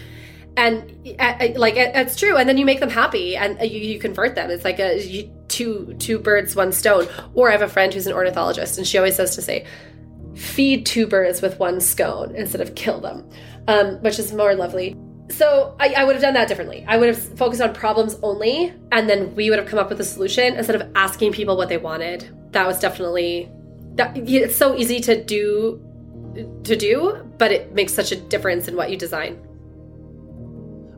and 0.58 0.92
uh, 1.20 1.24
uh, 1.24 1.48
like 1.56 1.76
it's 1.78 2.16
true. 2.16 2.38
And 2.38 2.48
then 2.48 2.58
you 2.58 2.66
make 2.66 2.80
them 2.80 2.90
happy 2.90 3.36
and 3.36 3.60
uh, 3.60 3.64
you, 3.64 3.80
you 3.80 4.00
convert 4.00 4.36
them. 4.36 4.50
It's 4.50 4.64
like 4.64 4.80
a 4.80 5.02
you, 5.06 5.32
two 5.48 5.96
two 6.00 6.20
birds 6.20 6.56
one 6.56 6.72
stone. 6.72 7.08
Or 7.34 7.50
i 7.50 7.52
have 7.52 7.62
a 7.62 7.68
friend 7.68 7.94
who's 7.94 8.08
an 8.08 8.14
ornithologist 8.14 8.78
and 8.78 8.88
she 8.88 8.98
always 8.98 9.16
says 9.16 9.36
to 9.36 9.42
say 9.42 9.66
feed 10.36 10.86
two 10.86 11.06
birds 11.06 11.42
with 11.42 11.60
one 11.60 11.82
scone 11.82 12.34
instead 12.36 12.62
of 12.62 12.76
kill 12.76 13.02
them 13.02 13.30
um, 13.68 14.02
which 14.02 14.20
is 14.20 14.32
more 14.34 14.56
lovely. 14.56 14.96
So 15.30 15.76
I, 15.80 15.94
I 15.94 16.04
would 16.06 16.16
have 16.16 16.24
done 16.24 16.34
that 16.34 16.48
differently. 16.48 16.84
I 16.88 16.98
would 16.98 17.10
have 17.10 17.38
focused 17.38 17.62
on 17.62 17.74
problems 17.74 18.18
only 18.24 18.74
and 18.92 19.10
then 19.10 19.36
we 19.36 19.50
would 19.50 19.60
have 19.60 19.68
come 19.68 19.80
up 19.80 19.90
with 19.90 20.00
a 20.00 20.06
solution 20.06 20.56
instead 20.56 20.76
of 20.76 20.90
asking 20.96 21.34
people 21.34 21.56
what 21.56 21.70
they 21.70 21.78
wanted. 21.78 22.30
That 22.52 22.66
was 22.66 22.80
definitely 22.80 23.52
that 23.96 24.18
it's 24.18 24.56
so 24.56 24.76
easy 24.76 25.00
to 25.02 25.24
do 25.24 25.86
to 26.64 26.76
do 26.76 27.28
but 27.38 27.52
it 27.52 27.74
makes 27.74 27.94
such 27.94 28.12
a 28.12 28.16
difference 28.16 28.68
in 28.68 28.76
what 28.76 28.90
you 28.90 28.98
design 28.98 29.38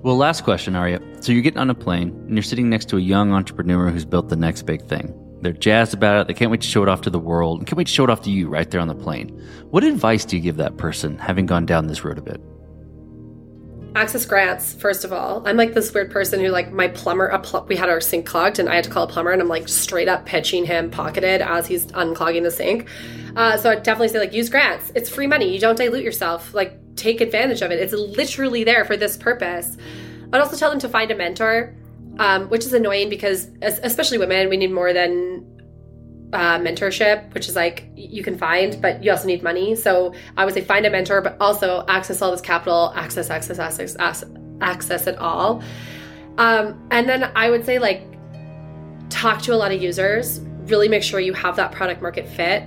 well, 0.04 0.18
last 0.18 0.44
question, 0.44 0.76
Aria. 0.76 1.00
So 1.22 1.32
you're 1.32 1.42
getting 1.42 1.60
on 1.60 1.70
a 1.70 1.76
plane 1.76 2.10
and 2.10 2.34
you're 2.34 2.44
sitting 2.44 2.70
next 2.70 2.90
to 2.90 2.98
a 2.98 3.02
young 3.02 3.32
entrepreneur 3.34 3.90
who's 3.90 4.06
built 4.06 4.30
the 4.30 4.36
next 4.36 4.64
big 4.64 4.84
thing. 4.86 5.14
They're 5.42 5.54
jazzed 5.54 5.94
about 5.94 6.22
it. 6.22 6.28
They 6.28 6.34
can't 6.34 6.52
wait 6.52 6.62
to 6.62 6.68
show 6.68 6.84
it 6.84 6.90
off 6.90 7.02
to 7.02 7.10
the 7.10 7.20
world 7.20 7.60
and 7.60 7.68
can't 7.68 7.78
wait 7.78 7.88
to 7.88 7.94
show 7.94 8.04
it 8.04 8.10
off 8.10 8.22
to 8.24 8.32
you 8.32 8.48
right 8.48 8.70
there 8.70 8.80
on 8.80 8.88
the 8.88 8.96
plane. 8.96 9.30
What 9.72 9.84
advice 9.84 10.24
do 10.26 10.36
you 10.36 10.42
give 10.42 10.58
that 10.58 10.78
person 10.78 11.18
having 11.18 11.46
gone 11.46 11.66
down 11.66 11.88
this 11.88 12.04
road 12.04 12.18
a 12.18 12.22
bit? 12.22 12.42
access 13.96 14.26
grants 14.26 14.74
first 14.74 15.04
of 15.04 15.12
all 15.12 15.46
i'm 15.46 15.58
like 15.58 15.74
this 15.74 15.94
weird 15.94 16.10
person 16.10 16.40
who 16.40 16.48
like 16.48 16.72
my 16.72 16.88
plumber 16.88 17.38
pl- 17.40 17.66
we 17.68 17.76
had 17.76 17.90
our 17.90 18.00
sink 18.00 18.26
clogged 18.26 18.58
and 18.58 18.70
i 18.70 18.76
had 18.76 18.86
to 18.86 18.90
call 18.90 19.04
a 19.04 19.08
plumber 19.08 19.32
and 19.32 19.42
i'm 19.42 19.50
like 19.50 19.68
straight 19.68 20.08
up 20.08 20.26
pitching 20.26 20.66
him 20.66 20.90
pocketed 20.90 21.42
as 21.42 21.68
he's 21.68 21.88
unclogging 21.88 22.44
the 22.44 22.52
sink 22.52 22.88
uh, 23.36 23.58
so 23.58 23.70
i 23.70 23.76
definitely 23.76 24.08
say 24.08 24.20
like 24.20 24.32
use 24.32 24.50
grants 24.50 24.94
it's 24.96 25.10
free 25.10 25.28
money 25.28 25.52
you 25.52 25.60
don't 25.60 25.76
dilute 25.76 26.04
yourself 26.04 26.54
like 26.54 26.81
take 27.02 27.22
advantage 27.22 27.62
of 27.62 27.72
it 27.72 27.80
it's 27.80 27.94
literally 27.94 28.64
there 28.64 28.86
for 28.86 28.96
this 28.96 29.18
purpose 29.18 29.78
i'd 30.34 30.42
also 30.42 30.56
tell 30.56 30.70
them 30.70 30.80
to 30.80 30.90
find 30.90 31.12
a 31.12 31.16
mentor 31.16 31.76
um, 32.20 32.50
which 32.50 32.66
is 32.66 32.74
annoying 32.74 33.10
because 33.10 33.50
especially 33.62 34.18
women 34.18 34.50
we 34.50 34.58
need 34.58 34.72
more 34.72 34.94
than 34.94 35.46
uh, 36.34 36.58
mentorship, 36.60 37.34
which 37.34 37.48
is 37.48 37.56
like 37.56 37.90
you 37.96 38.24
can 38.24 38.38
find, 38.38 38.82
but 38.82 39.04
you 39.04 39.12
also 39.12 39.28
need 39.28 39.44
money. 39.44 39.76
So 39.76 40.14
I 40.38 40.46
would 40.46 40.54
say 40.54 40.62
find 40.62 40.86
a 40.86 40.90
mentor, 40.90 41.22
but 41.22 41.38
also 41.40 41.84
access 41.88 42.22
all 42.22 42.32
this 42.32 42.42
capital, 42.42 42.94
access, 42.96 43.30
access, 43.30 43.60
access, 43.60 44.24
access, 44.62 45.08
it 45.08 45.18
all. 45.18 45.62
Um, 46.38 46.88
and 46.92 47.08
then 47.08 47.32
I 47.36 47.50
would 47.50 47.66
say 47.66 47.80
like 47.80 48.04
talk 49.10 49.42
to 49.44 49.54
a 49.54 49.58
lot 49.58 49.72
of 49.72 49.82
users. 49.82 50.40
Really 50.66 50.88
make 50.88 51.04
sure 51.04 51.20
you 51.20 51.34
have 51.34 51.56
that 51.58 51.72
product 51.72 52.02
market 52.02 52.28
fit. 52.28 52.64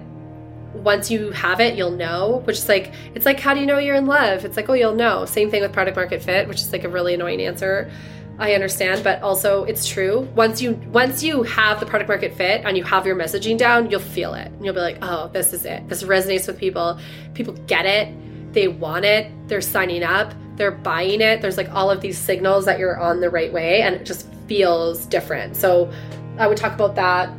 Once 0.75 1.11
you 1.11 1.31
have 1.31 1.61
it, 1.61 1.77
you'll 1.77 1.91
know. 1.91 2.43
Which 2.45 2.59
is 2.59 2.69
like 2.69 2.93
it's 3.15 3.27
like 3.27 3.41
how 3.41 3.55
do 3.55 3.61
you 3.61 3.67
know 3.67 3.79
you're 3.79 3.97
in 3.97 4.07
love? 4.07 4.45
It's 4.45 4.57
like 4.57 4.69
oh 4.69 4.75
you'll 4.75 4.95
know. 4.95 5.25
Same 5.25 5.51
thing 5.51 5.63
with 5.63 5.73
product 5.73 5.97
market 5.97 6.23
fit, 6.23 6.49
which 6.49 6.61
is 6.61 6.73
like 6.73 6.85
a 6.85 6.89
really 6.89 7.15
annoying 7.15 7.41
answer. 7.41 7.91
I 8.39 8.55
understand, 8.55 9.05
but 9.05 9.23
also 9.23 9.65
it's 9.65 9.87
true. 9.87 10.29
Once 10.35 10.61
you 10.61 10.73
once 10.93 11.23
you 11.23 11.45
have 11.45 11.79
the 11.79 11.87
product 11.87 12.09
market 12.09 12.35
fit 12.35 12.63
and 12.65 12.77
you 12.77 12.83
have 12.85 13.07
your 13.07 13.15
messaging 13.15 13.57
down, 13.57 13.91
you'll 13.91 14.01
feel 14.01 14.35
it. 14.35 14.49
And 14.49 14.65
you'll 14.65 14.75
be 14.75 14.81
like, 14.81 14.99
"Oh, 15.03 15.29
this 15.33 15.53
is 15.53 15.65
it. 15.65 15.89
This 15.89 16.03
resonates 16.03 16.47
with 16.49 16.59
people. 16.59 16.99
People 17.35 17.55
get 17.67 17.87
it. 17.87 18.13
They 18.53 18.67
want 18.69 19.05
it. 19.05 19.31
They're 19.49 19.61
signing 19.61 20.03
up. 20.03 20.35
They're 20.57 20.73
buying 20.73 21.21
it. 21.21 21.43
There's 21.43 21.57
like 21.57 21.71
all 21.71 21.91
of 21.91 22.01
these 22.01 22.19
signals 22.19 22.65
that 22.65 22.79
you're 22.79 22.99
on 22.99 23.21
the 23.21 23.31
right 23.31 23.53
way 23.53 23.83
and 23.83 23.95
it 23.95 24.05
just 24.05 24.27
feels 24.49 25.07
different." 25.07 25.55
So, 25.55 25.93
I 26.37 26.49
would 26.49 26.57
talk 26.57 26.75
about 26.75 26.97
that. 26.97 27.31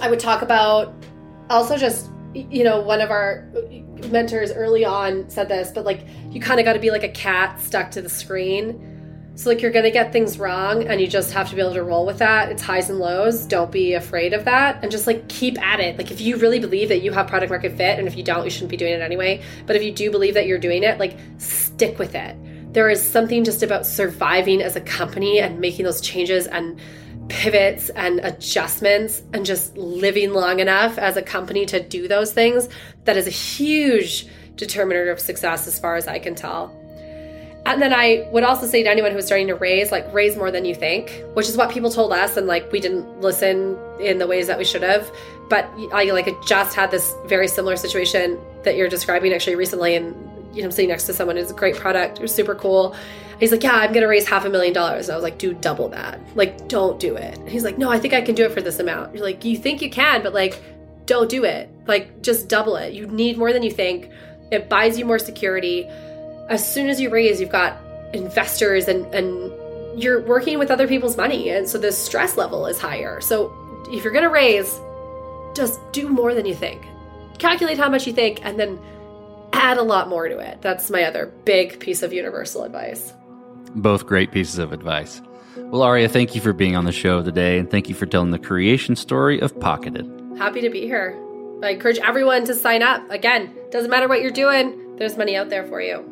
I 0.00 0.08
would 0.08 0.20
talk 0.20 0.42
about 0.42 0.94
also 1.50 1.76
just 1.76 2.08
you 2.34 2.64
know, 2.64 2.80
one 2.80 3.00
of 3.00 3.10
our 3.10 3.48
uh, 3.56 4.06
mentors 4.08 4.52
early 4.52 4.84
on 4.84 5.28
said 5.28 5.48
this, 5.48 5.70
but 5.70 5.84
like 5.84 6.06
you 6.30 6.40
kind 6.40 6.60
of 6.60 6.64
got 6.64 6.74
to 6.74 6.78
be 6.78 6.90
like 6.90 7.04
a 7.04 7.08
cat 7.08 7.60
stuck 7.60 7.90
to 7.92 8.02
the 8.02 8.08
screen 8.08 8.88
so, 9.34 9.48
like, 9.48 9.62
you're 9.62 9.70
going 9.70 9.86
to 9.86 9.90
get 9.90 10.12
things 10.12 10.38
wrong 10.38 10.86
and 10.86 11.00
you 11.00 11.06
just 11.06 11.32
have 11.32 11.48
to 11.48 11.54
be 11.54 11.62
able 11.62 11.72
to 11.72 11.82
roll 11.82 12.04
with 12.04 12.18
that. 12.18 12.50
It's 12.50 12.60
highs 12.60 12.90
and 12.90 12.98
lows. 12.98 13.46
Don't 13.46 13.72
be 13.72 13.94
afraid 13.94 14.34
of 14.34 14.44
that 14.44 14.80
and 14.82 14.92
just 14.92 15.06
like 15.06 15.26
keep 15.28 15.60
at 15.62 15.80
it. 15.80 15.96
Like, 15.96 16.10
if 16.10 16.20
you 16.20 16.36
really 16.36 16.58
believe 16.58 16.90
that 16.90 17.00
you 17.00 17.12
have 17.12 17.28
product 17.28 17.48
market 17.48 17.72
fit, 17.72 17.98
and 17.98 18.06
if 18.06 18.14
you 18.14 18.22
don't, 18.22 18.44
you 18.44 18.50
shouldn't 18.50 18.70
be 18.70 18.76
doing 18.76 18.92
it 18.92 19.00
anyway. 19.00 19.42
But 19.64 19.76
if 19.76 19.82
you 19.82 19.90
do 19.90 20.10
believe 20.10 20.34
that 20.34 20.46
you're 20.46 20.58
doing 20.58 20.82
it, 20.82 20.98
like, 20.98 21.16
stick 21.38 21.98
with 21.98 22.14
it. 22.14 22.36
There 22.74 22.90
is 22.90 23.02
something 23.02 23.42
just 23.42 23.62
about 23.62 23.86
surviving 23.86 24.60
as 24.60 24.76
a 24.76 24.80
company 24.82 25.40
and 25.40 25.60
making 25.60 25.86
those 25.86 26.02
changes 26.02 26.46
and 26.46 26.78
pivots 27.28 27.88
and 27.90 28.20
adjustments 28.20 29.22
and 29.32 29.46
just 29.46 29.76
living 29.76 30.32
long 30.32 30.60
enough 30.60 30.98
as 30.98 31.16
a 31.16 31.22
company 31.22 31.66
to 31.66 31.82
do 31.82 32.08
those 32.08 32.32
things 32.32 32.68
that 33.04 33.16
is 33.16 33.26
a 33.26 33.30
huge 33.30 34.26
determiner 34.56 35.10
of 35.10 35.20
success 35.20 35.66
as 35.66 35.78
far 35.78 35.96
as 35.96 36.06
I 36.06 36.18
can 36.18 36.34
tell. 36.34 36.76
And 37.64 37.80
then 37.80 37.92
I 37.92 38.28
would 38.32 38.42
also 38.42 38.66
say 38.66 38.82
to 38.82 38.90
anyone 38.90 39.12
who's 39.12 39.26
starting 39.26 39.46
to 39.46 39.54
raise, 39.54 39.92
like, 39.92 40.12
raise 40.12 40.36
more 40.36 40.50
than 40.50 40.64
you 40.64 40.74
think, 40.74 41.22
which 41.34 41.48
is 41.48 41.56
what 41.56 41.70
people 41.70 41.90
told 41.90 42.12
us. 42.12 42.36
And 42.36 42.48
like, 42.48 42.72
we 42.72 42.80
didn't 42.80 43.20
listen 43.20 43.78
in 44.00 44.18
the 44.18 44.26
ways 44.26 44.48
that 44.48 44.58
we 44.58 44.64
should 44.64 44.82
have. 44.82 45.08
But 45.48 45.70
I 45.92 46.04
like 46.10 46.28
just 46.44 46.74
had 46.74 46.90
this 46.90 47.14
very 47.26 47.46
similar 47.46 47.76
situation 47.76 48.40
that 48.64 48.76
you're 48.76 48.88
describing 48.88 49.32
actually 49.32 49.54
recently. 49.54 49.94
And, 49.94 50.16
you 50.52 50.60
know, 50.60 50.66
I'm 50.66 50.70
sitting 50.72 50.90
next 50.90 51.06
to 51.06 51.14
someone 51.14 51.36
who's 51.36 51.50
a 51.50 51.54
great 51.54 51.76
product, 51.76 52.18
it 52.18 52.22
was 52.22 52.34
super 52.34 52.54
cool. 52.54 52.96
He's 53.40 53.50
like, 53.50 53.64
yeah, 53.64 53.72
I'm 53.72 53.92
to 53.92 54.06
raise 54.06 54.28
half 54.28 54.44
a 54.44 54.50
million 54.50 54.72
dollars. 54.72 55.08
And 55.08 55.14
I 55.14 55.16
was 55.16 55.24
like, 55.24 55.38
dude, 55.38 55.60
double 55.60 55.88
that. 55.88 56.20
Like, 56.36 56.68
don't 56.68 57.00
do 57.00 57.16
it. 57.16 57.38
And 57.38 57.48
he's 57.48 57.64
like, 57.64 57.76
no, 57.76 57.90
I 57.90 57.98
think 57.98 58.14
I 58.14 58.20
can 58.20 58.36
do 58.36 58.44
it 58.44 58.52
for 58.52 58.62
this 58.62 58.78
amount. 58.78 59.14
You're 59.14 59.24
like, 59.24 59.44
you 59.44 59.56
think 59.56 59.82
you 59.82 59.90
can, 59.90 60.22
but 60.22 60.32
like, 60.32 60.62
don't 61.06 61.28
do 61.28 61.44
it. 61.44 61.68
Like, 61.86 62.22
just 62.22 62.48
double 62.48 62.76
it. 62.76 62.92
You 62.92 63.08
need 63.08 63.36
more 63.36 63.52
than 63.52 63.64
you 63.64 63.70
think. 63.70 64.10
It 64.52 64.68
buys 64.68 64.96
you 64.96 65.04
more 65.04 65.18
security 65.18 65.88
as 66.48 66.70
soon 66.70 66.88
as 66.88 67.00
you 67.00 67.10
raise, 67.10 67.40
you've 67.40 67.50
got 67.50 67.78
investors 68.12 68.88
and, 68.88 69.06
and 69.14 69.50
you're 70.00 70.20
working 70.20 70.58
with 70.58 70.70
other 70.70 70.86
people's 70.86 71.16
money. 71.16 71.48
And 71.50 71.68
so 71.68 71.78
the 71.78 71.92
stress 71.92 72.36
level 72.36 72.66
is 72.66 72.78
higher. 72.78 73.20
So 73.20 73.52
if 73.88 74.04
you're 74.04 74.12
to 74.12 74.28
raise, 74.28 74.80
just 75.54 75.80
do 75.92 76.08
more 76.08 76.34
than 76.34 76.46
you 76.46 76.54
think. 76.54 76.86
Calculate 77.38 77.78
how 77.78 77.88
much 77.88 78.06
you 78.06 78.12
think 78.12 78.44
and 78.44 78.58
then 78.58 78.78
add 79.52 79.78
a 79.78 79.82
lot 79.82 80.08
more 80.08 80.28
to 80.28 80.38
it. 80.38 80.60
That's 80.62 80.90
my 80.90 81.04
other 81.04 81.32
big 81.44 81.80
piece 81.80 82.02
of 82.02 82.12
universal 82.12 82.64
advice. 82.64 83.12
Both 83.74 84.06
great 84.06 84.32
pieces 84.32 84.58
of 84.58 84.72
advice. 84.72 85.22
Well, 85.56 85.82
Aria, 85.82 86.08
thank 86.08 86.34
you 86.34 86.40
for 86.40 86.52
being 86.52 86.76
on 86.76 86.84
the 86.84 86.92
show 86.92 87.22
today 87.22 87.58
and 87.58 87.70
thank 87.70 87.88
you 87.88 87.94
for 87.94 88.06
telling 88.06 88.30
the 88.30 88.38
creation 88.38 88.96
story 88.96 89.40
of 89.40 89.58
Pocketed. 89.58 90.10
Happy 90.36 90.60
to 90.60 90.70
be 90.70 90.82
here. 90.82 91.18
I 91.62 91.70
encourage 91.70 91.98
everyone 91.98 92.44
to 92.46 92.54
sign 92.54 92.82
up. 92.82 93.08
Again, 93.10 93.54
doesn't 93.70 93.90
matter 93.90 94.08
what 94.08 94.20
you're 94.20 94.30
doing, 94.30 94.96
there's 94.96 95.16
money 95.16 95.36
out 95.36 95.48
there 95.48 95.64
for 95.64 95.80
you. 95.80 96.08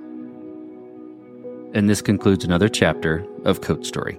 And 1.75 1.89
this 1.89 2.03
concludes 2.03 2.45
another 2.45 2.69
chapter 2.69 3.27
of 3.45 3.61
Code 3.61 3.87
Story. 3.87 4.19